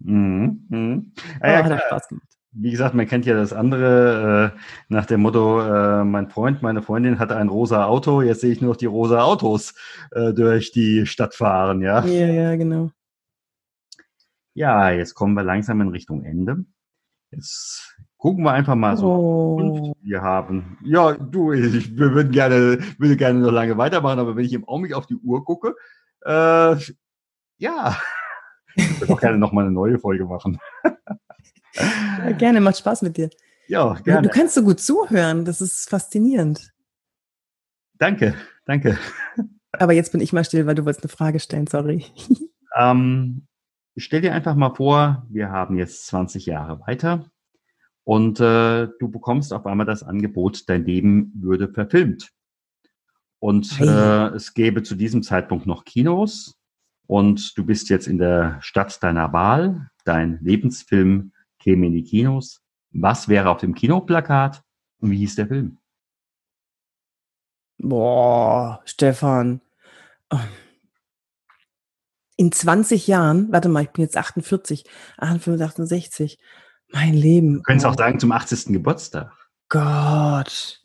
Mhm. 0.00 0.66
Mhm. 0.68 1.12
Ah, 1.40 1.50
ja, 1.50 1.64
hat 1.64 1.82
Spaß 1.86 2.08
gemacht. 2.08 2.28
Wie 2.54 2.70
gesagt, 2.70 2.94
man 2.94 3.06
kennt 3.06 3.24
ja 3.24 3.34
das 3.34 3.54
andere 3.54 4.52
äh, 4.54 4.60
nach 4.88 5.06
dem 5.06 5.22
Motto, 5.22 5.62
äh, 5.62 6.04
mein 6.04 6.28
Freund, 6.28 6.60
meine 6.60 6.82
Freundin 6.82 7.18
hatte 7.18 7.34
ein 7.36 7.48
rosa 7.48 7.86
Auto, 7.86 8.20
jetzt 8.20 8.42
sehe 8.42 8.52
ich 8.52 8.60
nur 8.60 8.72
noch 8.72 8.76
die 8.76 8.84
rosa 8.84 9.22
Autos 9.22 9.72
äh, 10.10 10.34
durch 10.34 10.70
die 10.70 11.06
Stadt 11.06 11.34
fahren, 11.34 11.80
ja. 11.80 12.04
Ja, 12.04 12.26
ja, 12.26 12.56
genau. 12.56 12.90
Ja, 14.52 14.90
jetzt 14.90 15.14
kommen 15.14 15.32
wir 15.32 15.44
langsam 15.44 15.80
in 15.80 15.88
Richtung 15.88 16.24
Ende. 16.24 16.66
Jetzt 17.30 17.96
Gucken 18.22 18.44
wir 18.44 18.52
einfach 18.52 18.76
mal 18.76 18.96
so. 18.96 19.08
Oh. 19.08 19.94
Wir 20.00 20.22
haben, 20.22 20.78
ja, 20.84 21.14
du, 21.14 21.50
ich 21.50 21.96
würde 21.98 22.30
gerne, 22.30 22.78
würde 22.96 23.16
gerne 23.16 23.40
noch 23.40 23.50
lange 23.50 23.76
weitermachen, 23.78 24.20
aber 24.20 24.36
wenn 24.36 24.44
ich 24.44 24.52
im 24.52 24.64
Augenblick 24.68 24.94
auf 24.94 25.06
die 25.06 25.16
Uhr 25.16 25.44
gucke, 25.44 25.74
äh, 26.24 26.76
ja, 27.58 27.96
ich 28.76 29.00
würde 29.00 29.12
auch 29.12 29.20
gerne 29.20 29.38
noch 29.38 29.50
mal 29.50 29.62
eine 29.62 29.72
neue 29.72 29.98
Folge 29.98 30.24
machen. 30.24 30.60
ja, 31.74 32.30
gerne, 32.38 32.60
macht 32.60 32.78
Spaß 32.78 33.02
mit 33.02 33.16
dir. 33.16 33.28
Ja, 33.66 33.94
gerne. 33.94 34.28
Du 34.28 34.32
kannst 34.32 34.54
so 34.54 34.62
gut 34.62 34.78
zuhören, 34.78 35.44
das 35.44 35.60
ist 35.60 35.90
faszinierend. 35.90 36.70
Danke, 37.98 38.36
danke. 38.66 38.98
Aber 39.72 39.94
jetzt 39.94 40.12
bin 40.12 40.20
ich 40.20 40.32
mal 40.32 40.44
still, 40.44 40.64
weil 40.66 40.76
du 40.76 40.84
wolltest 40.84 41.02
eine 41.04 41.10
Frage 41.10 41.40
stellen, 41.40 41.66
sorry. 41.66 42.06
Ähm, 42.74 43.48
stell 43.96 44.20
dir 44.20 44.32
einfach 44.32 44.54
mal 44.54 44.74
vor, 44.74 45.26
wir 45.28 45.50
haben 45.50 45.76
jetzt 45.76 46.06
20 46.06 46.46
Jahre 46.46 46.80
weiter 46.86 47.31
und 48.04 48.40
äh, 48.40 48.88
du 48.98 49.08
bekommst 49.08 49.52
auf 49.52 49.66
einmal 49.66 49.86
das 49.86 50.02
Angebot, 50.02 50.68
dein 50.68 50.84
Leben 50.84 51.32
würde 51.36 51.68
verfilmt. 51.68 52.30
Und 53.38 53.80
äh, 53.80 54.28
es 54.28 54.54
gäbe 54.54 54.82
zu 54.82 54.94
diesem 54.94 55.22
Zeitpunkt 55.22 55.66
noch 55.66 55.84
Kinos 55.84 56.56
und 57.06 57.56
du 57.58 57.64
bist 57.64 57.88
jetzt 57.90 58.06
in 58.06 58.18
der 58.18 58.58
Stadt 58.60 59.02
deiner 59.02 59.32
Wahl, 59.32 59.90
dein 60.04 60.38
Lebensfilm 60.42 61.32
käme 61.58 61.86
in 61.86 61.92
die 61.92 62.04
Kinos. 62.04 62.62
Was 62.92 63.28
wäre 63.28 63.50
auf 63.50 63.58
dem 63.58 63.74
Kinoplakat 63.74 64.62
und 65.00 65.10
wie 65.10 65.18
hieß 65.18 65.36
der 65.36 65.48
Film? 65.48 65.78
Boah, 67.78 68.80
Stefan. 68.84 69.60
In 72.36 72.52
20 72.52 73.08
Jahren, 73.08 73.50
warte 73.50 73.68
mal, 73.68 73.82
ich 73.82 73.90
bin 73.90 74.04
jetzt 74.04 74.16
48, 74.16 74.84
58, 75.18 75.66
68. 75.66 76.38
Mein 76.92 77.14
Leben. 77.14 77.54
Du 77.54 77.62
könntest 77.62 77.86
oh. 77.86 77.90
auch 77.90 77.96
sagen, 77.96 78.20
zum 78.20 78.32
80. 78.32 78.66
Geburtstag. 78.66 79.32
Gott. 79.68 80.80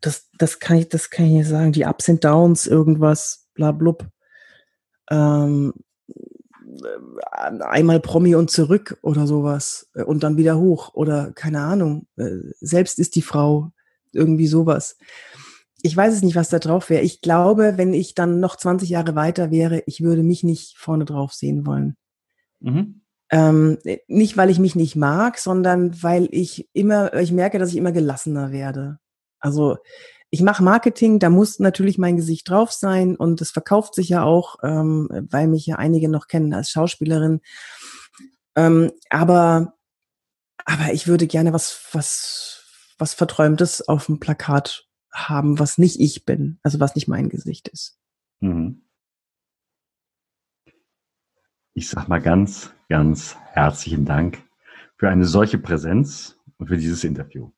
Das, 0.00 0.28
das 0.38 0.58
kann 0.58 0.78
ich, 0.78 0.88
das 0.88 1.10
kann 1.10 1.26
ich 1.26 1.32
nicht 1.32 1.48
sagen. 1.48 1.72
Die 1.72 1.84
Ups 1.84 2.08
and 2.08 2.24
Downs, 2.24 2.66
irgendwas, 2.66 3.48
bla 3.54 3.72
blub. 3.72 4.06
Ähm, 5.10 5.74
einmal 7.60 8.00
Promi 8.00 8.34
und 8.34 8.50
zurück 8.50 8.98
oder 9.02 9.26
sowas 9.26 9.90
äh, 9.94 10.02
und 10.02 10.22
dann 10.22 10.36
wieder 10.36 10.58
hoch 10.58 10.94
oder 10.94 11.32
keine 11.32 11.60
Ahnung. 11.60 12.06
Äh, 12.16 12.38
selbst 12.60 12.98
ist 12.98 13.14
die 13.14 13.22
Frau 13.22 13.72
irgendwie 14.12 14.46
sowas. 14.46 14.96
Ich 15.82 15.96
weiß 15.96 16.14
es 16.14 16.22
nicht, 16.22 16.36
was 16.36 16.48
da 16.48 16.58
drauf 16.58 16.90
wäre. 16.90 17.02
Ich 17.02 17.20
glaube, 17.20 17.74
wenn 17.76 17.92
ich 17.92 18.14
dann 18.14 18.40
noch 18.40 18.56
20 18.56 18.88
Jahre 18.88 19.14
weiter 19.14 19.50
wäre, 19.50 19.82
ich 19.86 20.02
würde 20.02 20.22
mich 20.22 20.44
nicht 20.44 20.78
vorne 20.78 21.04
drauf 21.04 21.32
sehen 21.32 21.66
wollen. 21.66 21.96
Mhm. 22.60 23.01
Ähm, 23.32 23.78
nicht, 24.08 24.36
weil 24.36 24.50
ich 24.50 24.58
mich 24.58 24.76
nicht 24.76 24.94
mag, 24.94 25.38
sondern 25.38 26.02
weil 26.02 26.28
ich 26.30 26.68
immer, 26.74 27.14
ich 27.14 27.32
merke, 27.32 27.58
dass 27.58 27.70
ich 27.70 27.76
immer 27.76 27.92
gelassener 27.92 28.52
werde. 28.52 28.98
Also 29.40 29.78
ich 30.28 30.42
mache 30.42 30.62
Marketing, 30.62 31.18
da 31.18 31.30
muss 31.30 31.58
natürlich 31.58 31.96
mein 31.96 32.16
Gesicht 32.16 32.48
drauf 32.48 32.72
sein 32.72 33.16
und 33.16 33.40
es 33.40 33.50
verkauft 33.50 33.94
sich 33.94 34.10
ja 34.10 34.22
auch, 34.22 34.56
ähm, 34.62 35.08
weil 35.30 35.46
mich 35.46 35.66
ja 35.66 35.76
einige 35.76 36.10
noch 36.10 36.26
kennen 36.26 36.52
als 36.52 36.70
Schauspielerin. 36.70 37.40
Ähm, 38.54 38.92
aber, 39.08 39.74
aber 40.66 40.92
ich 40.92 41.08
würde 41.08 41.26
gerne 41.26 41.54
was, 41.54 41.88
was, 41.92 42.64
was 42.98 43.14
Verträumtes 43.14 43.88
auf 43.88 44.06
dem 44.06 44.20
Plakat 44.20 44.86
haben, 45.10 45.58
was 45.58 45.78
nicht 45.78 45.98
ich 46.00 46.26
bin, 46.26 46.58
also 46.62 46.80
was 46.80 46.94
nicht 46.94 47.08
mein 47.08 47.30
Gesicht 47.30 47.68
ist. 47.68 47.98
Mhm. 48.40 48.81
Ich 51.74 51.88
sag 51.88 52.08
mal 52.08 52.20
ganz, 52.20 52.70
ganz 52.88 53.36
herzlichen 53.52 54.04
Dank 54.04 54.42
für 54.96 55.08
eine 55.08 55.24
solche 55.24 55.58
Präsenz 55.58 56.38
und 56.58 56.68
für 56.68 56.76
dieses 56.76 57.02
Interview. 57.04 57.50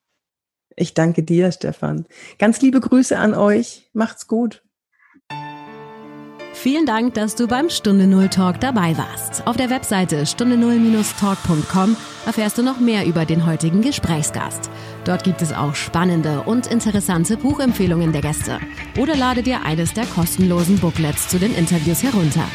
Ich 0.76 0.94
danke 0.94 1.22
dir, 1.22 1.52
Stefan. 1.52 2.06
Ganz 2.38 2.60
liebe 2.60 2.80
Grüße 2.80 3.18
an 3.18 3.34
euch. 3.34 3.90
Macht's 3.92 4.26
gut. 4.26 4.62
Vielen 6.52 6.86
Dank, 6.86 7.14
dass 7.14 7.34
du 7.34 7.46
beim 7.46 7.68
Stunde 7.68 8.06
Null 8.06 8.28
Talk 8.28 8.60
dabei 8.60 8.96
warst. 8.96 9.46
Auf 9.46 9.56
der 9.56 9.68
Webseite 9.68 10.24
stunde 10.24 10.56
null-talk.com 10.56 11.96
erfährst 12.24 12.56
du 12.56 12.62
noch 12.62 12.80
mehr 12.80 13.04
über 13.04 13.26
den 13.26 13.44
heutigen 13.44 13.82
Gesprächsgast. 13.82 14.70
Dort 15.04 15.24
gibt 15.24 15.42
es 15.42 15.52
auch 15.52 15.74
spannende 15.74 16.40
und 16.42 16.68
interessante 16.68 17.36
Buchempfehlungen 17.36 18.12
der 18.12 18.22
Gäste. 18.22 18.60
Oder 18.96 19.16
lade 19.16 19.42
dir 19.42 19.62
eines 19.64 19.92
der 19.92 20.06
kostenlosen 20.06 20.78
Booklets 20.78 21.28
zu 21.28 21.38
den 21.38 21.54
Interviews 21.54 22.02
herunter. 22.02 22.46